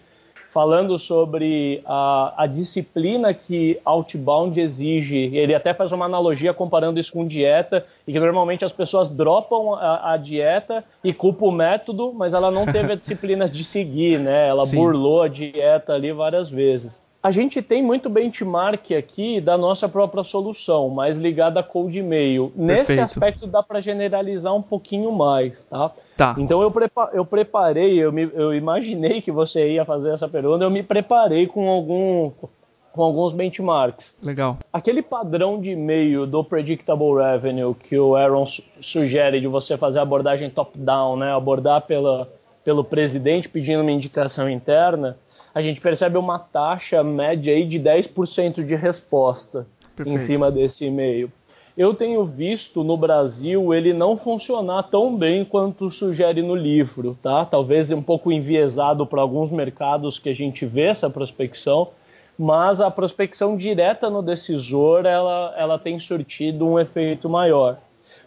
falando 0.51 0.99
sobre 0.99 1.83
a, 1.85 2.35
a, 2.45 2.47
disciplina 2.47 3.35
que 3.35 3.79
Outbound 3.85 4.59
exige. 4.59 5.37
Ele 5.37 5.55
até 5.55 5.75
faz 5.75 5.93
uma 5.93 6.07
analogia 6.07 6.55
comparando 6.55 6.99
isso 6.99 7.13
com 7.13 7.27
dieta, 7.27 7.85
e 8.07 8.13
que 8.13 8.21
normalmente 8.21 8.65
as 8.65 8.73
pessoas 8.73 9.11
dropam 9.11 9.75
a, 9.75 10.15
a 10.15 10.17
dieta 10.17 10.85
e 11.05 11.13
culpam 11.13 11.47
o 11.47 11.53
método, 11.53 12.13
mas 12.15 12.33
ela 12.33 12.51
não 12.51 12.65
teve 12.65 12.93
a 12.93 12.97
disciplina 12.97 13.49
de 13.49 13.63
seguir, 13.63 14.19
né? 14.19 14.49
Ela 14.49 14.65
Sim. 14.65 14.77
burlou 14.77 15.23
a 15.23 15.29
dieta 15.29 15.93
ali 15.93 16.13
várias 16.13 16.49
vezes. 16.49 17.01
A 17.21 17.33
gente 17.33 17.61
tem 17.61 17.83
muito 17.83 18.09
benchmark 18.09 18.93
aqui 18.93 19.41
da 19.41 19.59
nossa 19.59 19.89
própria 19.89 20.23
solução, 20.23 20.89
mais 20.89 21.17
ligada 21.17 21.59
a 21.59 21.63
cold 21.65 22.01
mail. 22.01 22.53
Nesse 22.55 22.99
aspecto 23.01 23.45
dá 23.47 23.61
para 23.61 23.81
generalizar 23.81 24.55
um 24.55 24.63
pouquinho 24.63 25.11
mais, 25.11 25.65
tá? 25.67 25.91
Tá. 26.17 26.37
Então 26.39 26.63
eu, 26.63 26.71
prepa 26.71 27.11
eu 27.13 27.25
preparei, 27.25 27.99
eu, 27.99 28.13
me, 28.13 28.31
eu 28.33 28.55
imaginei 28.55 29.21
que 29.21 29.33
você 29.33 29.73
ia 29.73 29.85
fazer 29.85 30.11
essa 30.11 30.29
pergunta, 30.29 30.65
eu 30.65 30.71
me 30.71 30.83
preparei 30.83 31.47
com 31.49 31.69
algum 31.69 32.31
com 32.93 33.03
alguns 33.03 33.33
benchmarks. 33.33 34.15
Legal. 34.23 34.59
Aquele 34.73 35.03
padrão 35.03 35.61
de 35.61 35.71
e-mail 35.71 36.27
do 36.27 36.43
Predictable 36.43 37.15
Revenue 37.15 37.75
que 37.75 37.97
o 37.99 38.17
Aaron 38.17 38.45
sugere 38.81 39.41
de 39.41 39.47
você 39.47 39.77
fazer 39.77 40.01
abordagem 40.01 40.51
top-down, 40.51 41.17
né? 41.17 41.33
abordar 41.33 41.83
pela, 41.83 42.29
pelo 42.65 42.83
presidente 42.83 43.49
pedindo 43.49 43.83
uma 43.83 43.93
indicação 43.93 44.51
interna, 44.51 45.17
a 45.59 45.63
gente 45.63 45.81
percebe 45.81 46.17
uma 46.17 46.39
taxa 46.39 47.03
média 47.03 47.53
aí 47.53 47.67
de 47.67 47.81
10% 47.81 48.65
de 48.65 48.77
resposta 48.77 49.67
Perfeito. 49.97 50.15
em 50.15 50.19
cima 50.21 50.53
desse 50.53 50.85
e-mail. 50.85 51.33
Eu 51.77 51.95
tenho 51.95 52.25
visto 52.25 52.85
no 52.85 52.97
Brasil 52.97 53.75
ele 53.75 53.93
não 53.93 54.17
funcionar 54.17 54.85
tão 54.85 55.17
bem 55.17 55.45
quanto 55.45 55.91
sugere 55.91 56.43
no 56.43 56.55
livro, 56.55 57.19
tá? 57.21 57.45
Talvez 57.45 57.91
um 57.91 58.01
pouco 58.01 58.31
enviesado 58.31 59.05
para 59.05 59.21
alguns 59.21 59.51
mercados 59.51 60.21
que 60.21 60.29
a 60.29 60.35
gente 60.35 60.65
vê 60.65 60.83
essa 60.83 61.11
prospecção, 61.11 61.89
mas 62.39 62.81
a 62.81 62.89
prospecção 62.89 63.57
direta 63.57 64.09
no 64.09 64.23
decisor 64.23 65.07
ela, 65.07 65.53
ela 65.59 65.77
tem 65.77 65.99
surtido 65.99 66.69
um 66.69 66.79
efeito 66.79 67.29
maior. 67.29 67.79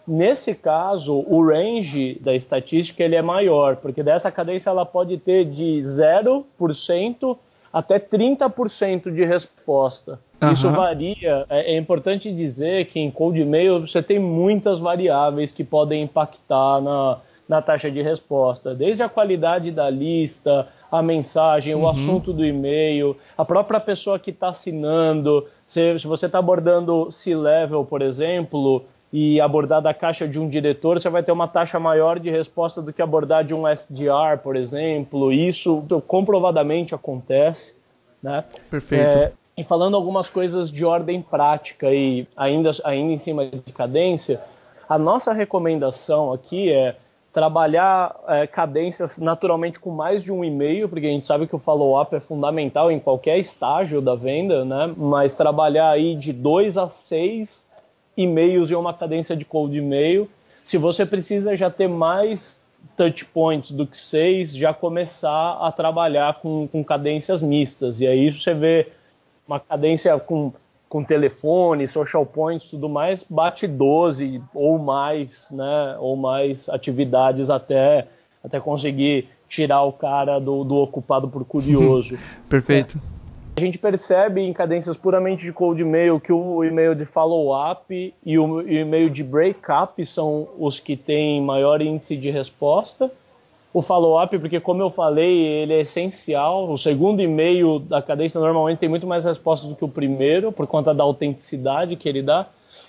Nesse 0.06 0.54
caso, 0.54 1.24
o 1.28 1.46
range 1.46 2.18
da 2.20 2.34
estatística 2.34 3.02
ele 3.02 3.14
é 3.14 3.22
maior, 3.22 3.76
porque 3.76 4.02
dessa 4.02 4.30
cadência 4.30 4.70
ela 4.70 4.84
pode 4.84 5.16
ter 5.18 5.44
de 5.44 5.80
0% 5.80 7.36
até 7.72 7.98
30% 7.98 9.12
de 9.14 9.24
resposta. 9.24 10.20
Uhum. 10.42 10.52
Isso 10.52 10.68
varia. 10.70 11.46
É, 11.48 11.74
é, 11.74 11.78
importante 11.78 12.32
dizer 12.32 12.86
que 12.86 13.00
em 13.00 13.10
cold 13.10 13.42
mail 13.44 13.86
você 13.86 14.02
tem 14.02 14.18
muitas 14.18 14.78
variáveis 14.78 15.52
que 15.52 15.64
podem 15.64 16.02
impactar 16.02 16.80
na, 16.80 17.18
na 17.48 17.62
taxa 17.62 17.90
de 17.90 18.02
resposta, 18.02 18.74
desde 18.74 19.02
a 19.02 19.08
qualidade 19.08 19.70
da 19.70 19.88
lista, 19.88 20.68
a 20.90 21.00
mensagem, 21.00 21.74
uhum. 21.74 21.84
o 21.84 21.88
assunto 21.88 22.32
do 22.32 22.44
e-mail, 22.44 23.16
a 23.38 23.44
própria 23.44 23.80
pessoa 23.80 24.18
que 24.18 24.30
está 24.30 24.50
assinando. 24.50 25.46
Se, 25.64 25.98
se 25.98 26.06
você 26.06 26.26
está 26.26 26.38
abordando 26.38 27.10
C-level, 27.10 27.84
por 27.84 28.02
exemplo, 28.02 28.84
e 29.12 29.40
abordar 29.40 29.82
da 29.82 29.92
caixa 29.92 30.26
de 30.26 30.40
um 30.40 30.48
diretor, 30.48 30.98
você 30.98 31.10
vai 31.10 31.22
ter 31.22 31.32
uma 31.32 31.46
taxa 31.46 31.78
maior 31.78 32.18
de 32.18 32.30
resposta 32.30 32.80
do 32.80 32.92
que 32.92 33.02
abordar 33.02 33.44
de 33.44 33.54
um 33.54 33.68
SDR, 33.68 34.38
por 34.42 34.56
exemplo. 34.56 35.30
Isso 35.30 35.84
comprovadamente 36.06 36.94
acontece. 36.94 37.74
Né? 38.22 38.42
Perfeito. 38.70 39.18
É, 39.18 39.32
e 39.56 39.62
falando 39.62 39.96
algumas 39.96 40.30
coisas 40.30 40.70
de 40.70 40.84
ordem 40.84 41.20
prática 41.20 41.92
e 41.92 42.26
ainda, 42.34 42.70
ainda 42.84 43.12
em 43.12 43.18
cima 43.18 43.44
de 43.46 43.72
cadência, 43.72 44.40
a 44.88 44.96
nossa 44.96 45.32
recomendação 45.32 46.32
aqui 46.32 46.72
é 46.72 46.96
trabalhar 47.34 48.14
é, 48.28 48.46
cadências 48.46 49.18
naturalmente 49.18 49.78
com 49.78 49.90
mais 49.90 50.22
de 50.22 50.32
um 50.32 50.44
e-mail, 50.44 50.88
porque 50.88 51.06
a 51.06 51.10
gente 51.10 51.26
sabe 51.26 51.46
que 51.46 51.56
o 51.56 51.58
follow-up 51.58 52.14
é 52.14 52.20
fundamental 52.20 52.90
em 52.90 53.00
qualquer 53.00 53.38
estágio 53.38 54.00
da 54.00 54.14
venda, 54.14 54.64
né? 54.64 54.92
Mas 54.96 55.34
trabalhar 55.34 55.90
aí 55.90 56.14
de 56.14 56.32
dois 56.32 56.76
a 56.76 56.88
seis 56.88 57.70
e-mails 58.16 58.70
e 58.70 58.74
uma 58.74 58.92
cadência 58.94 59.36
de 59.36 59.44
cold 59.44 59.76
e-mail. 59.76 60.28
Se 60.64 60.78
você 60.78 61.04
precisa 61.04 61.56
já 61.56 61.70
ter 61.70 61.88
mais 61.88 62.64
touch 62.96 63.24
points 63.26 63.70
do 63.72 63.86
que 63.86 63.96
seis, 63.96 64.54
já 64.54 64.72
começar 64.74 65.58
a 65.60 65.72
trabalhar 65.72 66.40
com, 66.40 66.68
com 66.70 66.84
cadências 66.84 67.42
mistas. 67.42 68.00
E 68.00 68.06
aí 68.06 68.30
você 68.30 68.54
vê 68.54 68.88
uma 69.46 69.58
cadência 69.58 70.18
com, 70.18 70.52
com 70.88 71.02
telefone, 71.02 71.88
social 71.88 72.24
points 72.24 72.70
tudo 72.70 72.88
mais, 72.88 73.24
bate 73.28 73.66
12 73.66 74.42
ou 74.54 74.78
mais, 74.78 75.48
né? 75.50 75.96
Ou 75.98 76.16
mais 76.16 76.68
atividades 76.68 77.50
até, 77.50 78.06
até 78.42 78.60
conseguir 78.60 79.28
tirar 79.48 79.82
o 79.82 79.92
cara 79.92 80.38
do, 80.38 80.64
do 80.64 80.76
ocupado 80.76 81.28
por 81.28 81.44
curioso. 81.44 82.18
Perfeito. 82.48 82.98
É. 83.08 83.11
A 83.54 83.60
gente 83.60 83.76
percebe 83.76 84.40
em 84.40 84.52
cadências 84.52 84.96
puramente 84.96 85.44
de 85.44 85.52
cold 85.52 85.84
mail 85.84 86.18
que 86.18 86.32
o 86.32 86.64
e-mail 86.64 86.94
de 86.94 87.04
follow-up 87.04 88.14
e 88.24 88.38
o 88.38 88.60
e-mail 88.62 89.10
de 89.10 89.22
break-up 89.22 90.04
são 90.06 90.48
os 90.58 90.80
que 90.80 90.96
têm 90.96 91.40
maior 91.42 91.82
índice 91.82 92.16
de 92.16 92.30
resposta. 92.30 93.10
O 93.72 93.82
follow-up, 93.82 94.38
porque 94.38 94.58
como 94.58 94.82
eu 94.82 94.90
falei, 94.90 95.38
ele 95.38 95.74
é 95.74 95.80
essencial. 95.80 96.70
O 96.70 96.78
segundo 96.78 97.20
e-mail 97.20 97.78
da 97.78 98.00
cadência 98.00 98.40
normalmente 98.40 98.78
tem 98.78 98.88
muito 98.88 99.06
mais 99.06 99.24
respostas 99.26 99.68
do 99.68 99.76
que 99.76 99.84
o 99.84 99.88
primeiro, 99.88 100.50
por 100.50 100.66
conta 100.66 100.94
da 100.94 101.04
autenticidade 101.04 101.96
que 101.96 102.08
ele 102.08 102.22
dá. 102.22 102.46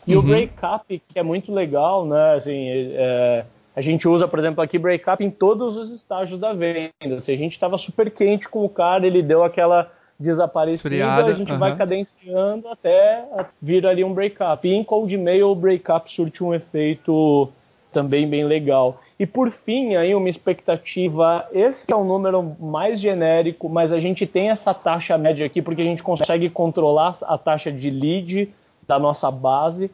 E 0.08 0.15
uhum. 0.15 0.21
o 0.21 0.26
break-up, 0.26 1.02
que 1.10 1.19
é 1.19 1.23
muito 1.23 1.54
legal, 1.54 2.06
né? 2.06 2.36
Assim, 2.36 2.67
é, 2.69 3.45
a 3.76 3.82
gente 3.82 4.08
usa, 4.08 4.30
por 4.30 4.39
exemplo, 4.39 4.63
aqui 4.63 4.78
break-up 4.78 5.23
em 5.23 5.30
todos 5.30 5.76
os 5.76 5.91
estágios 5.91 6.39
da 6.39 6.54
venda. 6.54 7.19
Se 7.19 7.34
a 7.34 7.38
gente 7.38 7.52
estava 7.52 7.78
super 7.78 8.10
quente 8.10 8.47
com 8.47 8.63
o 8.63 8.69
cara, 8.69 9.06
ele 9.06 9.21
deu 9.21 9.43
aquela 9.43 9.91
desaparecida, 10.19 10.95
Esfriada, 10.95 11.32
a 11.32 11.36
gente 11.36 11.52
uh 11.52 11.56
-huh. 11.56 11.60
vai 11.60 11.76
cadenciando 11.76 12.67
até 12.67 13.26
vir 13.62 13.86
ali 13.86 14.04
um 14.04 14.13
breakup. 14.13 14.67
E 14.67 14.73
em 14.73 14.84
cold 14.84 15.15
mail 15.17 15.49
o 15.49 15.56
breakup 15.56 16.12
surte 16.12 16.43
um 16.43 16.54
efeito 16.54 17.49
também 17.91 18.28
bem 18.28 18.43
legal. 18.43 18.99
E 19.19 19.26
por 19.26 19.52
fim, 19.52 19.95
aí 19.95 20.13
uma 20.15 20.28
expectativa, 20.28 21.47
esse 21.54 21.91
é 21.91 21.95
o 21.95 22.04
número 22.04 22.56
mais 22.60 22.99
genérico, 22.99 23.69
mas 23.69 23.93
a 23.93 23.99
gente 23.99 24.26
tem 24.26 24.49
essa 24.49 24.73
taxa 24.73 25.17
média 25.17 25.45
aqui 25.45 25.62
porque 25.62 25.82
a 25.82 25.86
gente 25.86 26.02
consegue 26.02 26.49
controlar 26.49 27.15
a 27.23 27.38
taxa 27.38 27.71
de 27.71 27.89
lead 27.89 28.49
da 28.88 28.97
nossa 28.97 29.30
base. 29.30 29.91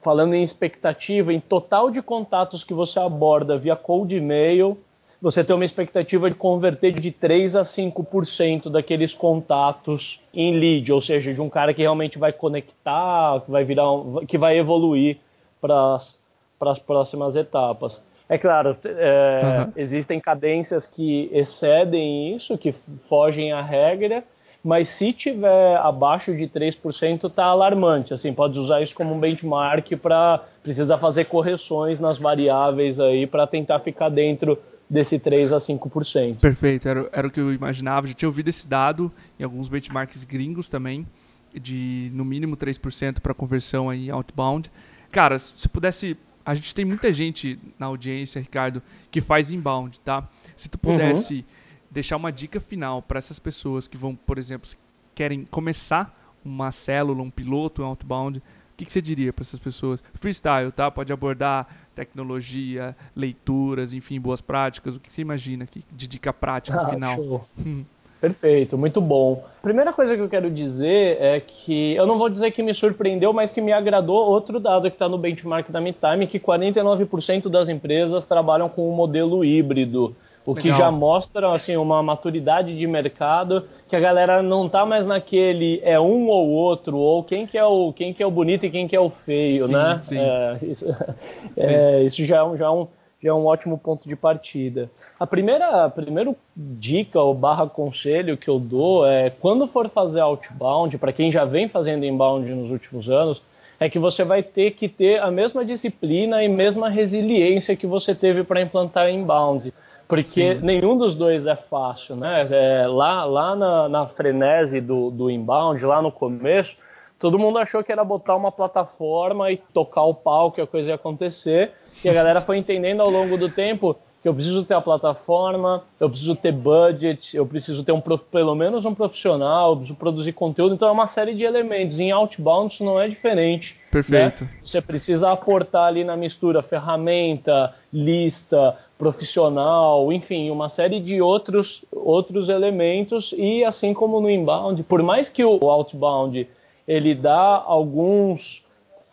Falando 0.00 0.34
em 0.34 0.42
expectativa, 0.42 1.32
em 1.32 1.40
total 1.40 1.90
de 1.90 2.02
contatos 2.02 2.62
que 2.62 2.74
você 2.74 3.00
aborda 3.00 3.58
via 3.58 3.74
cold 3.74 4.18
mail, 4.20 4.78
você 5.24 5.42
tem 5.42 5.56
uma 5.56 5.64
expectativa 5.64 6.28
de 6.28 6.36
converter 6.36 6.92
de 6.92 7.10
3 7.10 7.56
a 7.56 7.62
5% 7.62 8.70
daqueles 8.70 9.14
contatos 9.14 10.20
em 10.34 10.54
lead, 10.58 10.92
ou 10.92 11.00
seja, 11.00 11.32
de 11.32 11.40
um 11.40 11.48
cara 11.48 11.72
que 11.72 11.80
realmente 11.80 12.18
vai 12.18 12.30
conectar, 12.30 13.40
que 13.40 13.50
vai 13.50 13.64
virar, 13.64 13.90
um, 13.90 14.26
que 14.26 14.36
vai 14.36 14.58
evoluir 14.58 15.16
para 15.62 15.94
as 15.94 16.78
próximas 16.78 17.36
etapas. 17.36 18.04
É 18.28 18.36
claro, 18.36 18.76
é, 18.84 19.40
uhum. 19.64 19.72
existem 19.76 20.20
cadências 20.20 20.84
que 20.84 21.30
excedem 21.32 22.36
isso, 22.36 22.58
que 22.58 22.72
fogem 22.72 23.50
à 23.50 23.62
regra, 23.62 24.22
mas 24.62 24.90
se 24.90 25.10
tiver 25.10 25.78
abaixo 25.78 26.36
de 26.36 26.46
3%, 26.46 27.28
está 27.28 27.46
alarmante. 27.46 28.12
Assim, 28.12 28.34
pode 28.34 28.58
usar 28.58 28.82
isso 28.82 28.94
como 28.94 29.14
um 29.14 29.20
benchmark 29.20 29.96
para 29.96 30.42
precisar 30.62 30.98
fazer 30.98 31.24
correções 31.24 31.98
nas 31.98 32.18
variáveis 32.18 33.00
aí 33.00 33.26
para 33.26 33.46
tentar 33.46 33.80
ficar 33.80 34.10
dentro 34.10 34.58
desse 34.88 35.18
3 35.18 35.52
a 35.52 35.58
5%. 35.58 36.36
Perfeito, 36.38 36.88
era, 36.88 37.08
era 37.12 37.26
o 37.26 37.30
que 37.30 37.40
eu 37.40 37.52
imaginava. 37.52 38.06
Já 38.06 38.14
tinha 38.14 38.28
ouvido 38.28 38.48
esse 38.48 38.68
dado 38.68 39.12
em 39.38 39.44
alguns 39.44 39.68
benchmarks 39.68 40.24
gringos 40.24 40.68
também, 40.68 41.06
de 41.54 42.10
no 42.12 42.24
mínimo 42.24 42.56
3% 42.56 43.20
para 43.20 43.34
conversão 43.34 43.88
aí 43.88 44.10
outbound. 44.10 44.70
Cara, 45.10 45.38
se 45.38 45.68
pudesse. 45.68 46.16
A 46.44 46.54
gente 46.54 46.74
tem 46.74 46.84
muita 46.84 47.10
gente 47.10 47.58
na 47.78 47.86
audiência, 47.86 48.38
Ricardo, 48.38 48.82
que 49.10 49.20
faz 49.20 49.50
inbound, 49.50 49.98
tá? 50.00 50.28
Se 50.54 50.68
tu 50.68 50.78
pudesse 50.78 51.36
uhum. 51.36 51.42
deixar 51.90 52.16
uma 52.16 52.30
dica 52.30 52.60
final 52.60 53.00
para 53.00 53.18
essas 53.18 53.38
pessoas 53.38 53.88
que 53.88 53.96
vão, 53.96 54.14
por 54.14 54.36
exemplo, 54.36 54.68
querem 55.14 55.44
começar 55.46 56.14
uma 56.44 56.70
célula, 56.70 57.22
um 57.22 57.30
piloto, 57.30 57.82
um 57.82 57.86
outbound, 57.86 58.42
o 58.74 58.76
que, 58.76 58.84
que 58.84 58.92
você 58.92 59.00
diria 59.00 59.32
para 59.32 59.42
essas 59.42 59.60
pessoas? 59.60 60.02
Freestyle, 60.14 60.72
tá? 60.72 60.90
Pode 60.90 61.12
abordar 61.12 61.68
tecnologia, 61.94 62.96
leituras, 63.14 63.94
enfim, 63.94 64.20
boas 64.20 64.40
práticas. 64.40 64.96
O 64.96 65.00
que 65.00 65.12
você 65.12 65.22
imagina 65.22 65.62
aqui 65.62 65.84
de 65.92 66.08
dica 66.08 66.32
prática 66.32 66.80
ah, 66.80 66.88
final? 66.88 67.14
Show. 67.14 67.44
Hum. 67.56 67.84
Perfeito, 68.20 68.76
muito 68.76 69.00
bom. 69.00 69.44
Primeira 69.62 69.92
coisa 69.92 70.16
que 70.16 70.22
eu 70.22 70.28
quero 70.28 70.50
dizer 70.50 71.18
é 71.20 71.38
que 71.38 71.94
eu 71.94 72.04
não 72.04 72.18
vou 72.18 72.28
dizer 72.28 72.50
que 72.50 72.64
me 72.64 72.74
surpreendeu, 72.74 73.32
mas 73.32 73.50
que 73.50 73.60
me 73.60 73.70
agradou 73.70 74.16
outro 74.16 74.58
dado 74.58 74.88
que 74.90 74.96
está 74.96 75.08
no 75.08 75.18
benchmark 75.18 75.70
da 75.70 75.80
MeTime, 75.80 76.26
que 76.26 76.40
49% 76.40 77.48
das 77.48 77.68
empresas 77.68 78.26
trabalham 78.26 78.68
com 78.68 78.90
um 78.90 78.94
modelo 78.94 79.44
híbrido 79.44 80.16
o 80.46 80.52
Legal. 80.52 80.62
que 80.62 80.78
já 80.78 80.90
mostra 80.90 81.52
assim 81.52 81.76
uma 81.76 82.02
maturidade 82.02 82.76
de 82.76 82.86
mercado 82.86 83.64
que 83.88 83.96
a 83.96 84.00
galera 84.00 84.42
não 84.42 84.68
tá 84.68 84.84
mais 84.84 85.06
naquele 85.06 85.80
é 85.82 85.98
um 85.98 86.28
ou 86.28 86.50
outro 86.50 86.98
ou 86.98 87.24
quem 87.24 87.46
que 87.46 87.56
é 87.56 87.64
o 87.64 87.92
quem 87.92 88.12
que 88.12 88.22
é 88.22 88.26
o 88.26 88.30
bonito 88.30 88.66
e 88.66 88.70
quem 88.70 88.86
que 88.86 88.94
é 88.94 89.00
o 89.00 89.08
feio, 89.08 89.66
sim, 89.66 89.72
né? 89.72 89.98
Sim. 89.98 90.18
É, 90.18 90.58
isso, 90.62 90.86
é, 91.56 92.02
isso 92.02 92.24
já 92.24 92.38
é 92.38 92.44
um, 92.44 92.56
já 92.56 92.66
é 92.66 92.70
um 92.70 92.86
já 93.22 93.30
é 93.30 93.32
um 93.32 93.46
ótimo 93.46 93.78
ponto 93.78 94.06
de 94.06 94.14
partida. 94.14 94.90
A 95.18 95.26
primeira, 95.26 95.86
a 95.86 95.88
primeira 95.88 96.36
dica 96.54 97.18
ou 97.18 97.32
barra 97.32 97.66
conselho 97.66 98.36
que 98.36 98.48
eu 98.48 98.58
dou 98.58 99.06
é 99.06 99.30
quando 99.30 99.66
for 99.66 99.88
fazer 99.88 100.20
outbound, 100.20 100.98
para 100.98 101.10
quem 101.10 101.32
já 101.32 101.46
vem 101.46 101.66
fazendo 101.66 102.04
inbound 102.04 102.52
nos 102.52 102.70
últimos 102.70 103.08
anos, 103.08 103.40
é 103.80 103.88
que 103.88 103.98
você 103.98 104.24
vai 104.24 104.42
ter 104.42 104.72
que 104.72 104.90
ter 104.90 105.22
a 105.22 105.30
mesma 105.30 105.64
disciplina 105.64 106.44
e 106.44 106.48
mesma 106.48 106.90
resiliência 106.90 107.74
que 107.74 107.86
você 107.86 108.14
teve 108.14 108.44
para 108.44 108.60
implantar 108.60 109.08
inbound 109.08 109.72
porque 110.06 110.22
Sim. 110.24 110.54
nenhum 110.62 110.96
dos 110.96 111.14
dois 111.14 111.46
é 111.46 111.56
fácil, 111.56 112.16
né? 112.16 112.46
É, 112.50 112.86
lá 112.86 113.24
lá 113.24 113.56
na, 113.56 113.88
na 113.88 114.06
frenese 114.06 114.80
do, 114.80 115.10
do 115.10 115.30
inbound, 115.30 115.84
lá 115.84 116.02
no 116.02 116.12
começo, 116.12 116.76
todo 117.18 117.38
mundo 117.38 117.58
achou 117.58 117.82
que 117.82 117.90
era 117.90 118.04
botar 118.04 118.36
uma 118.36 118.52
plataforma 118.52 119.50
e 119.50 119.56
tocar 119.56 120.02
o 120.02 120.14
pau 120.14 120.52
que 120.52 120.60
a 120.60 120.66
coisa 120.66 120.90
ia 120.90 120.94
acontecer, 120.94 121.72
e 122.04 122.08
a 122.08 122.12
galera 122.12 122.40
foi 122.40 122.58
entendendo 122.58 123.00
ao 123.00 123.10
longo 123.10 123.36
do 123.36 123.48
tempo 123.48 123.96
que 124.24 124.28
eu 124.30 124.32
preciso 124.32 124.64
ter 124.64 124.72
a 124.72 124.80
plataforma, 124.80 125.84
eu 126.00 126.08
preciso 126.08 126.34
ter 126.34 126.50
budget, 126.50 127.36
eu 127.36 127.44
preciso 127.44 127.84
ter 127.84 127.92
um 127.92 128.00
pelo 128.00 128.54
menos 128.54 128.86
um 128.86 128.94
profissional, 128.94 129.72
eu 129.72 129.76
preciso 129.76 129.98
produzir 129.98 130.32
conteúdo, 130.32 130.74
então 130.74 130.88
é 130.88 130.92
uma 130.92 131.06
série 131.06 131.34
de 131.34 131.44
elementos. 131.44 132.00
Em 132.00 132.10
outbound 132.10 132.72
isso 132.72 132.82
não 132.82 132.98
é 132.98 133.06
diferente. 133.06 133.78
Perfeito. 133.90 134.44
Né? 134.44 134.50
Você 134.64 134.80
precisa 134.80 135.30
aportar 135.30 135.88
ali 135.88 136.04
na 136.04 136.16
mistura 136.16 136.62
ferramenta, 136.62 137.74
lista, 137.92 138.74
profissional, 138.96 140.10
enfim, 140.10 140.48
uma 140.48 140.70
série 140.70 141.00
de 141.00 141.20
outros, 141.20 141.84
outros 141.92 142.48
elementos 142.48 143.34
e 143.36 143.62
assim 143.62 143.92
como 143.92 144.22
no 144.22 144.30
inbound, 144.30 144.84
por 144.84 145.02
mais 145.02 145.28
que 145.28 145.44
o 145.44 145.68
outbound 145.68 146.48
ele 146.88 147.14
dá 147.14 147.62
alguns 147.66 148.64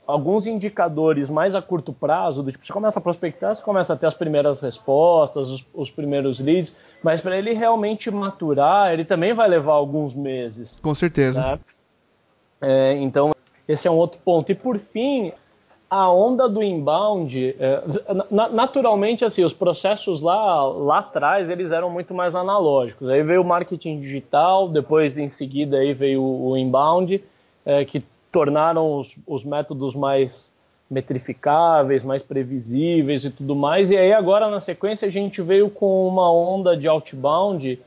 alguns 0.06 0.48
indicadores 0.48 1.30
mais 1.30 1.56
a 1.56 1.62
curto 1.62 1.94
prazo, 1.94 2.44
do 2.44 2.52
tipo, 2.52 2.66
você 2.66 2.74
começa 2.74 3.00
a 3.00 3.02
prospectar, 3.02 3.56
você 3.56 3.64
começa 3.64 3.94
a 3.94 3.96
ter 3.96 4.08
as 4.08 4.14
primeiras 4.14 4.62
respostas, 4.62 5.50
os, 5.50 5.66
os 5.74 5.92
primeiros 5.92 6.40
leads, 6.40 6.74
mas 7.04 7.22
para 7.22 7.38
ele 7.38 7.54
realmente 7.54 8.12
maturar, 8.12 8.92
ele 8.92 9.06
também 9.06 9.34
vai 9.34 9.48
levar 9.48 9.74
alguns 9.74 10.14
meses. 10.14 10.80
Com 10.82 10.94
certeza. 10.94 11.42
Né? 11.42 11.60
É, 12.62 12.94
então, 12.94 13.32
esse 13.68 13.88
é 13.88 13.92
um 13.92 13.98
outro 13.98 14.20
ponto. 14.24 14.52
E 14.52 14.56
por 14.56 14.78
fim, 14.78 15.32
a 15.90 16.12
onda 16.12 16.48
do 16.48 16.62
inbound, 16.62 17.56
é, 17.60 17.84
naturalmente, 18.30 19.26
assim, 19.26 19.44
os 19.44 19.54
processos 19.54 20.22
lá, 20.22 20.64
lá 20.64 21.00
atrás, 21.00 21.50
eles 21.50 21.72
eram 21.72 21.90
muito 21.90 22.14
mais 22.14 22.36
analógicos. 22.36 23.10
Aí 23.10 23.24
veio 23.24 23.42
o 23.42 23.46
marketing 23.46 24.00
digital, 24.00 24.70
depois, 24.70 25.18
em 25.18 25.28
seguida, 25.28 25.78
aí 25.78 25.94
veio 25.94 26.24
o 26.24 26.56
inbound, 26.56 27.22
é, 27.66 27.84
que 27.84 28.04
tornaram 28.32 28.98
os, 28.98 29.16
os 29.28 29.44
métodos 29.44 29.94
mais 29.96 30.52
metrificáveis, 30.90 32.04
mais 32.04 32.22
previsíveis 32.22 33.24
e 33.24 33.30
tudo 33.30 33.56
mais. 33.56 33.92
E 33.92 33.98
aí 33.98 34.12
agora 34.12 34.50
na 34.50 34.60
sequência 34.60 35.08
a 35.08 35.12
gente 35.12 35.42
veio 35.42 35.70
com 35.70 36.08
uma 36.08 36.32
onda 36.32 36.76
de 36.76 36.88
outbound 36.88 37.80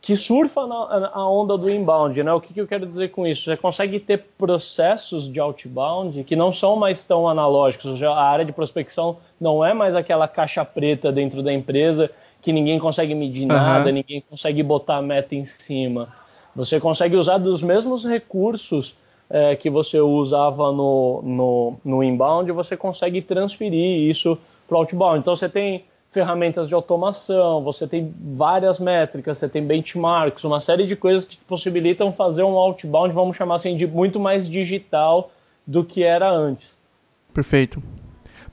que 0.00 0.16
surfa 0.16 0.66
na 0.66 1.10
a 1.12 1.28
onda 1.28 1.56
do 1.56 1.70
inbound, 1.70 2.20
né? 2.22 2.32
O 2.32 2.40
que, 2.40 2.52
que, 2.52 2.60
eu 2.60 2.66
quero 2.66 2.86
dizer 2.86 3.10
com 3.10 3.24
isso? 3.24 3.44
Você 3.44 3.56
consegue 3.56 4.00
ter 4.00 4.24
processos 4.36 5.32
de 5.32 5.38
outbound 5.38 6.24
que 6.24 6.34
não 6.34 6.52
são 6.52 6.74
mais 6.74 7.04
tão 7.04 7.28
analógicos. 7.28 8.02
A 8.02 8.14
área 8.14 8.44
de 8.44 8.52
prospecção 8.52 9.18
não 9.40 9.64
é 9.64 9.72
mais 9.72 9.94
aquela 9.94 10.26
caixa 10.26 10.64
preta 10.64 11.12
dentro 11.12 11.40
da 11.40 11.52
empresa 11.52 12.10
que 12.40 12.52
ninguém 12.52 12.80
consegue 12.80 13.14
medir 13.14 13.42
uhum. 13.42 13.48
nada, 13.48 13.92
ninguém 13.92 14.22
consegue 14.28 14.60
botar 14.64 14.96
a 14.96 15.02
meta 15.02 15.36
em 15.36 15.46
cima. 15.46 16.08
Você 16.54 16.80
consegue 16.80 17.16
usar 17.16 17.38
dos 17.38 17.62
mesmos 17.62 18.04
recursos 18.04 18.96
é, 19.32 19.56
que 19.56 19.70
você 19.70 19.98
usava 19.98 20.70
no, 20.70 21.22
no, 21.24 21.74
no 21.82 22.04
inbound, 22.04 22.52
você 22.52 22.76
consegue 22.76 23.22
transferir 23.22 24.10
isso 24.10 24.38
para 24.68 24.76
o 24.76 24.80
outbound. 24.80 25.20
Então 25.20 25.34
você 25.34 25.48
tem 25.48 25.86
ferramentas 26.10 26.68
de 26.68 26.74
automação, 26.74 27.64
você 27.64 27.86
tem 27.86 28.14
várias 28.20 28.78
métricas, 28.78 29.38
você 29.38 29.48
tem 29.48 29.66
benchmarks, 29.66 30.44
uma 30.44 30.60
série 30.60 30.86
de 30.86 30.94
coisas 30.94 31.24
que 31.24 31.38
possibilitam 31.38 32.12
fazer 32.12 32.42
um 32.42 32.58
outbound, 32.58 33.14
vamos 33.14 33.34
chamar 33.34 33.54
assim, 33.54 33.74
de 33.74 33.86
muito 33.86 34.20
mais 34.20 34.46
digital 34.46 35.32
do 35.66 35.82
que 35.82 36.02
era 36.02 36.30
antes. 36.30 36.78
Perfeito. 37.32 37.82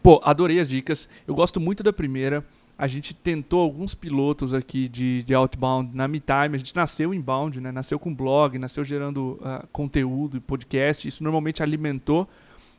Pô, 0.02 0.22
adorei 0.24 0.62
as 0.62 0.70
dicas. 0.70 1.10
Eu 1.28 1.36
gosto 1.36 1.60
muito 1.60 1.84
da 1.84 1.92
primeira. 1.92 2.46
A 2.80 2.88
gente 2.88 3.14
tentou 3.14 3.60
alguns 3.60 3.94
pilotos 3.94 4.54
aqui 4.54 4.88
de, 4.88 5.22
de 5.24 5.36
outbound 5.36 5.94
na 5.94 6.08
MeTime. 6.08 6.56
A 6.56 6.58
gente 6.58 6.74
nasceu 6.74 7.14
inbound, 7.14 7.60
né? 7.60 7.74
Nasceu 7.74 8.00
com 8.00 8.16
blog, 8.16 8.58
nasceu 8.58 8.86
gerando 8.86 9.38
uh, 9.42 9.68
conteúdo 9.70 10.38
e 10.38 10.40
podcast. 10.40 11.06
Isso 11.06 11.22
normalmente 11.22 11.62
alimentou 11.62 12.26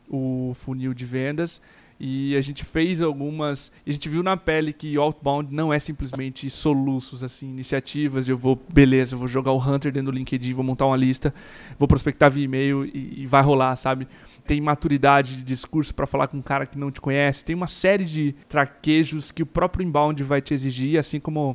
o 0.08 0.52
funil 0.54 0.94
de 0.94 1.04
vendas. 1.04 1.60
E 2.02 2.34
a 2.34 2.40
gente 2.40 2.64
fez 2.64 3.02
algumas. 3.02 3.70
A 3.86 3.92
gente 3.92 4.08
viu 4.08 4.22
na 4.22 4.34
pele 4.34 4.72
que 4.72 4.96
outbound 4.96 5.54
não 5.54 5.70
é 5.70 5.78
simplesmente 5.78 6.48
soluços, 6.48 7.22
assim, 7.22 7.50
iniciativas 7.50 8.24
de 8.24 8.32
eu 8.32 8.38
vou, 8.38 8.58
beleza, 8.72 9.14
eu 9.14 9.18
vou 9.18 9.28
jogar 9.28 9.52
o 9.52 9.58
Hunter 9.58 9.92
dentro 9.92 10.10
do 10.10 10.16
LinkedIn, 10.16 10.54
vou 10.54 10.64
montar 10.64 10.86
uma 10.86 10.96
lista, 10.96 11.34
vou 11.78 11.86
prospectar 11.86 12.30
via 12.30 12.44
e-mail 12.44 12.86
e, 12.86 13.24
e 13.24 13.26
vai 13.26 13.42
rolar, 13.42 13.76
sabe? 13.76 14.08
Tem 14.46 14.62
maturidade 14.62 15.36
de 15.36 15.42
discurso 15.42 15.94
para 15.94 16.06
falar 16.06 16.28
com 16.28 16.38
um 16.38 16.42
cara 16.42 16.64
que 16.64 16.78
não 16.78 16.90
te 16.90 17.02
conhece, 17.02 17.44
tem 17.44 17.54
uma 17.54 17.66
série 17.66 18.06
de 18.06 18.34
traquejos 18.48 19.30
que 19.30 19.42
o 19.42 19.46
próprio 19.46 19.86
inbound 19.86 20.24
vai 20.24 20.40
te 20.40 20.54
exigir, 20.54 20.98
assim 20.98 21.20
como 21.20 21.54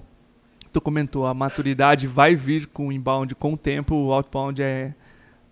tu 0.72 0.80
comentou, 0.80 1.26
a 1.26 1.34
maturidade 1.34 2.06
vai 2.06 2.36
vir 2.36 2.68
com 2.68 2.90
o 2.90 2.92
inbound 2.92 3.34
com 3.34 3.54
o 3.54 3.58
tempo, 3.58 3.96
o 3.96 4.14
outbound 4.14 4.62
é 4.62 4.94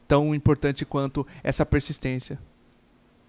tão 0.08 0.36
importante 0.36 0.86
quanto 0.86 1.26
essa 1.44 1.66
persistência. 1.66 2.38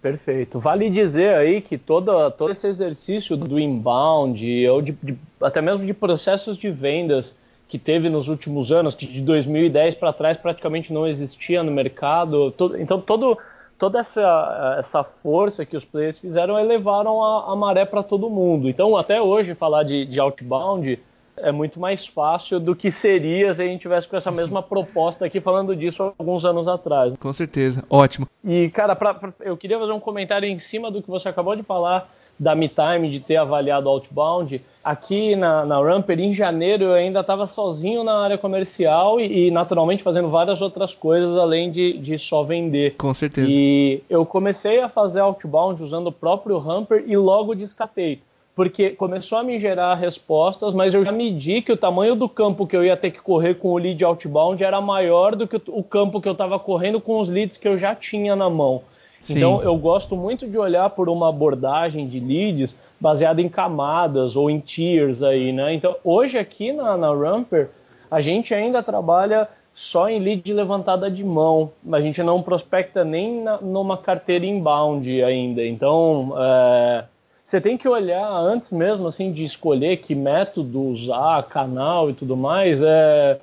Perfeito. 0.05 0.59
Vale 0.59 0.87
dizer 0.87 1.33
aí 1.33 1.61
que 1.61 1.79
todo, 1.79 2.29
todo 2.29 2.51
esse 2.51 2.67
exercício 2.67 3.35
do 3.35 3.59
inbound, 3.59 4.67
ou 4.67 4.79
de, 4.79 4.91
de, 5.01 5.17
até 5.41 5.63
mesmo 5.63 5.83
de 5.83 5.95
processos 5.95 6.59
de 6.59 6.69
vendas 6.69 7.35
que 7.67 7.79
teve 7.79 8.07
nos 8.07 8.27
últimos 8.27 8.71
anos, 8.71 8.93
que 8.93 9.07
de 9.07 9.19
2010 9.21 9.95
para 9.95 10.13
trás 10.13 10.37
praticamente 10.37 10.93
não 10.93 11.07
existia 11.07 11.63
no 11.63 11.71
mercado. 11.71 12.51
Todo, 12.51 12.79
então, 12.79 13.01
todo, 13.01 13.35
toda 13.79 13.97
essa, 13.97 14.75
essa 14.77 15.03
força 15.03 15.65
que 15.65 15.75
os 15.75 15.83
players 15.83 16.19
fizeram 16.19 16.59
elevaram 16.59 17.23
a, 17.23 17.51
a 17.51 17.55
maré 17.55 17.83
para 17.83 18.03
todo 18.03 18.29
mundo. 18.29 18.69
Então, 18.69 18.95
até 18.95 19.19
hoje, 19.19 19.55
falar 19.55 19.81
de, 19.81 20.05
de 20.05 20.19
outbound 20.19 20.99
é 21.37 21.51
muito 21.51 21.79
mais 21.79 22.05
fácil 22.05 22.59
do 22.59 22.75
que 22.75 22.91
seria 22.91 23.53
se 23.53 23.61
a 23.61 23.65
gente 23.65 23.81
tivesse 23.81 24.07
com 24.07 24.15
essa 24.15 24.31
mesma 24.31 24.61
proposta 24.63 25.25
aqui 25.25 25.39
falando 25.39 25.75
disso 25.75 26.13
alguns 26.17 26.45
anos 26.45 26.67
atrás. 26.67 27.13
Com 27.19 27.33
certeza, 27.33 27.83
ótimo. 27.89 28.27
E, 28.43 28.69
cara, 28.69 28.95
pra, 28.95 29.13
pra, 29.13 29.33
eu 29.41 29.57
queria 29.57 29.79
fazer 29.79 29.91
um 29.91 29.99
comentário 29.99 30.47
em 30.47 30.59
cima 30.59 30.91
do 30.91 31.01
que 31.01 31.09
você 31.09 31.29
acabou 31.29 31.55
de 31.55 31.63
falar 31.63 32.09
da 32.37 32.53
MeTime, 32.53 33.09
de 33.09 33.19
ter 33.19 33.37
avaliado 33.37 33.87
Outbound. 33.87 34.61
Aqui 34.83 35.35
na, 35.35 35.65
na 35.65 35.81
Ramper, 35.81 36.19
em 36.19 36.33
janeiro, 36.33 36.83
eu 36.83 36.93
ainda 36.93 37.21
estava 37.21 37.47
sozinho 37.47 38.03
na 38.03 38.19
área 38.19 38.37
comercial 38.37 39.19
e, 39.19 39.47
e, 39.47 39.51
naturalmente, 39.51 40.03
fazendo 40.03 40.29
várias 40.29 40.61
outras 40.61 40.93
coisas 40.93 41.35
além 41.37 41.71
de, 41.71 41.97
de 41.97 42.19
só 42.19 42.43
vender. 42.43 42.95
Com 42.97 43.13
certeza. 43.13 43.47
E 43.49 44.03
eu 44.09 44.25
comecei 44.25 44.81
a 44.81 44.89
fazer 44.89 45.21
Outbound 45.21 45.81
usando 45.81 46.07
o 46.07 46.11
próprio 46.11 46.57
Ramper 46.57 47.03
e 47.07 47.15
logo 47.15 47.55
descatei 47.55 48.21
porque 48.55 48.91
começou 48.91 49.37
a 49.37 49.43
me 49.43 49.59
gerar 49.59 49.95
respostas, 49.95 50.73
mas 50.73 50.93
eu 50.93 51.03
já 51.03 51.11
medi 51.11 51.61
que 51.61 51.73
o 51.73 51.77
tamanho 51.77 52.15
do 52.15 52.29
campo 52.29 52.65
que 52.65 52.75
eu 52.75 52.85
ia 52.85 52.95
ter 52.95 53.11
que 53.11 53.19
correr 53.19 53.55
com 53.55 53.67
o 53.67 53.77
lead 53.77 54.03
outbound 54.03 54.63
era 54.63 54.79
maior 54.79 55.35
do 55.35 55.45
que 55.45 55.61
o 55.67 55.83
campo 55.83 56.21
que 56.21 56.27
eu 56.27 56.31
estava 56.31 56.57
correndo 56.57 57.01
com 57.01 57.19
os 57.19 57.27
leads 57.27 57.57
que 57.57 57.67
eu 57.67 57.77
já 57.77 57.93
tinha 57.93 58.33
na 58.33 58.49
mão. 58.49 58.81
Sim. 59.19 59.37
Então 59.37 59.61
eu 59.61 59.75
gosto 59.75 60.15
muito 60.15 60.47
de 60.47 60.57
olhar 60.57 60.89
por 60.91 61.09
uma 61.09 61.27
abordagem 61.29 62.07
de 62.07 62.19
leads 62.19 62.79
baseada 62.97 63.41
em 63.41 63.49
camadas 63.49 64.37
ou 64.37 64.49
em 64.49 64.59
tiers 64.59 65.21
aí, 65.21 65.51
né? 65.51 65.73
Então 65.73 65.95
hoje 66.01 66.37
aqui 66.37 66.71
na, 66.71 66.95
na 66.95 67.13
Ramper 67.13 67.69
a 68.09 68.21
gente 68.21 68.53
ainda 68.53 68.81
trabalha 68.81 69.49
só 69.73 70.07
em 70.07 70.19
lead 70.19 70.53
levantada 70.53 71.11
de 71.11 71.21
mão, 71.21 71.71
a 71.91 71.99
gente 71.99 72.23
não 72.23 72.41
prospecta 72.41 73.03
nem 73.03 73.41
na, 73.41 73.57
numa 73.57 73.97
carteira 73.97 74.45
inbound 74.45 75.21
ainda. 75.21 75.65
Então 75.65 76.33
é, 76.37 77.03
você 77.45 77.61
tem 77.61 77.77
que 77.77 77.87
olhar 77.87 78.27
antes 78.27 78.71
mesmo 78.71 79.07
assim 79.07 79.31
de 79.31 79.45
escolher 79.45 79.97
que 79.97 80.15
método 80.15 80.81
usar, 80.81 81.43
canal 81.43 82.09
e 82.09 82.13
tudo 82.13 82.35
mais, 82.35 82.81
é 82.81 83.39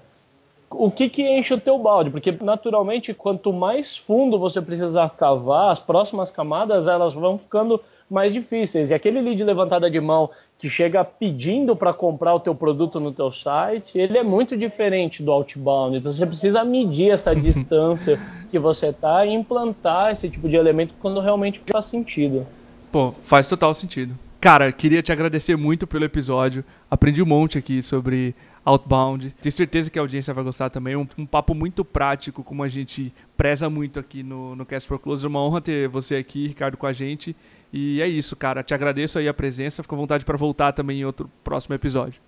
o 0.68 0.90
que, 0.90 1.08
que 1.08 1.22
enche 1.22 1.54
o 1.54 1.60
teu 1.60 1.78
balde, 1.78 2.10
porque 2.10 2.36
naturalmente 2.42 3.14
quanto 3.14 3.52
mais 3.52 3.96
fundo 3.96 4.40
você 4.40 4.60
precisar 4.60 5.08
cavar, 5.10 5.70
as 5.70 5.78
próximas 5.78 6.32
camadas 6.32 6.88
elas 6.88 7.14
vão 7.14 7.38
ficando 7.38 7.80
mais 8.10 8.32
difíceis. 8.32 8.90
E 8.90 8.94
aquele 8.94 9.20
lead 9.20 9.44
levantada 9.44 9.88
de 9.88 10.00
mão 10.00 10.28
que 10.58 10.68
chega 10.68 11.04
pedindo 11.04 11.76
para 11.76 11.92
comprar 11.92 12.34
o 12.34 12.40
teu 12.40 12.56
produto 12.56 12.98
no 12.98 13.12
teu 13.12 13.30
site, 13.30 13.96
ele 13.96 14.18
é 14.18 14.22
muito 14.24 14.56
diferente 14.56 15.22
do 15.22 15.30
outbound. 15.30 15.96
Então 15.96 16.12
você 16.12 16.26
precisa 16.26 16.64
medir 16.64 17.12
essa 17.12 17.34
distância 17.36 18.18
que 18.50 18.58
você 18.58 18.88
está 18.88 19.24
e 19.24 19.32
implantar 19.32 20.10
esse 20.10 20.28
tipo 20.28 20.48
de 20.48 20.56
elemento 20.56 20.92
quando 21.00 21.20
realmente 21.20 21.62
faz 21.70 21.86
sentido. 21.86 22.44
Pô, 22.92 23.14
faz 23.22 23.48
total 23.48 23.72
sentido. 23.72 24.14
Cara, 24.38 24.70
queria 24.70 25.00
te 25.00 25.10
agradecer 25.10 25.56
muito 25.56 25.86
pelo 25.86 26.04
episódio. 26.04 26.62
Aprendi 26.90 27.22
um 27.22 27.26
monte 27.26 27.56
aqui 27.56 27.80
sobre 27.80 28.34
Outbound. 28.66 29.34
Tenho 29.40 29.52
certeza 29.52 29.90
que 29.90 29.98
a 29.98 30.02
audiência 30.02 30.34
vai 30.34 30.44
gostar 30.44 30.68
também. 30.68 30.94
Um, 30.94 31.08
um 31.16 31.24
papo 31.24 31.54
muito 31.54 31.86
prático, 31.86 32.44
como 32.44 32.62
a 32.62 32.68
gente 32.68 33.10
preza 33.34 33.70
muito 33.70 33.98
aqui 33.98 34.22
no, 34.22 34.54
no 34.54 34.66
Cast 34.66 34.86
for 34.86 34.98
Closer. 34.98 35.30
Uma 35.30 35.40
honra 35.40 35.62
ter 35.62 35.88
você 35.88 36.16
aqui, 36.16 36.48
Ricardo, 36.48 36.76
com 36.76 36.86
a 36.86 36.92
gente. 36.92 37.34
E 37.72 38.02
é 38.02 38.06
isso, 38.06 38.36
cara. 38.36 38.62
Te 38.62 38.74
agradeço 38.74 39.18
aí 39.18 39.26
a 39.26 39.32
presença. 39.32 39.82
Fico 39.82 39.94
à 39.94 39.98
vontade 39.98 40.22
para 40.22 40.36
voltar 40.36 40.72
também 40.72 41.00
em 41.00 41.04
outro 41.06 41.30
próximo 41.42 41.74
episódio. 41.74 42.20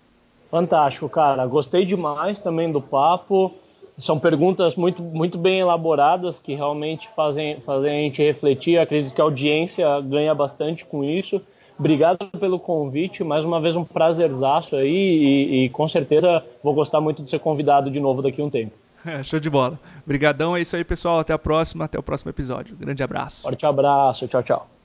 Fantástico, 0.50 1.10
cara. 1.10 1.44
Gostei 1.46 1.84
demais 1.84 2.40
também 2.40 2.72
do 2.72 2.80
papo 2.80 3.54
são 3.98 4.18
perguntas 4.18 4.76
muito, 4.76 5.02
muito 5.02 5.38
bem 5.38 5.60
elaboradas 5.60 6.38
que 6.38 6.54
realmente 6.54 7.08
fazem, 7.14 7.60
fazem 7.60 7.90
a 7.90 8.02
gente 8.02 8.22
refletir. 8.22 8.78
acredito 8.78 9.14
que 9.14 9.20
a 9.20 9.24
audiência 9.24 10.00
ganha 10.00 10.34
bastante 10.34 10.84
com 10.84 11.04
isso. 11.04 11.40
Obrigado 11.78 12.28
pelo 12.38 12.58
convite, 12.58 13.24
mais 13.24 13.44
uma 13.44 13.60
vez 13.60 13.76
um 13.76 13.84
prazerzaço 13.84 14.76
aí 14.76 14.90
e, 14.90 15.64
e 15.64 15.68
com 15.70 15.88
certeza 15.88 16.44
vou 16.62 16.72
gostar 16.72 17.00
muito 17.00 17.22
de 17.22 17.30
ser 17.30 17.40
convidado 17.40 17.90
de 17.90 17.98
novo 17.98 18.22
daqui 18.22 18.40
a 18.40 18.44
um 18.44 18.50
tempo. 18.50 18.72
É, 19.04 19.22
show 19.24 19.40
de 19.40 19.50
bola. 19.50 19.78
Obrigadão, 20.04 20.56
é 20.56 20.60
isso 20.60 20.76
aí 20.76 20.84
pessoal, 20.84 21.18
até 21.18 21.32
a 21.32 21.38
próxima, 21.38 21.84
até 21.84 21.98
o 21.98 22.02
próximo 22.02 22.30
episódio. 22.30 22.76
Grande 22.76 23.02
abraço. 23.02 23.42
Forte 23.42 23.66
abraço, 23.66 24.28
tchau, 24.28 24.42
tchau. 24.42 24.83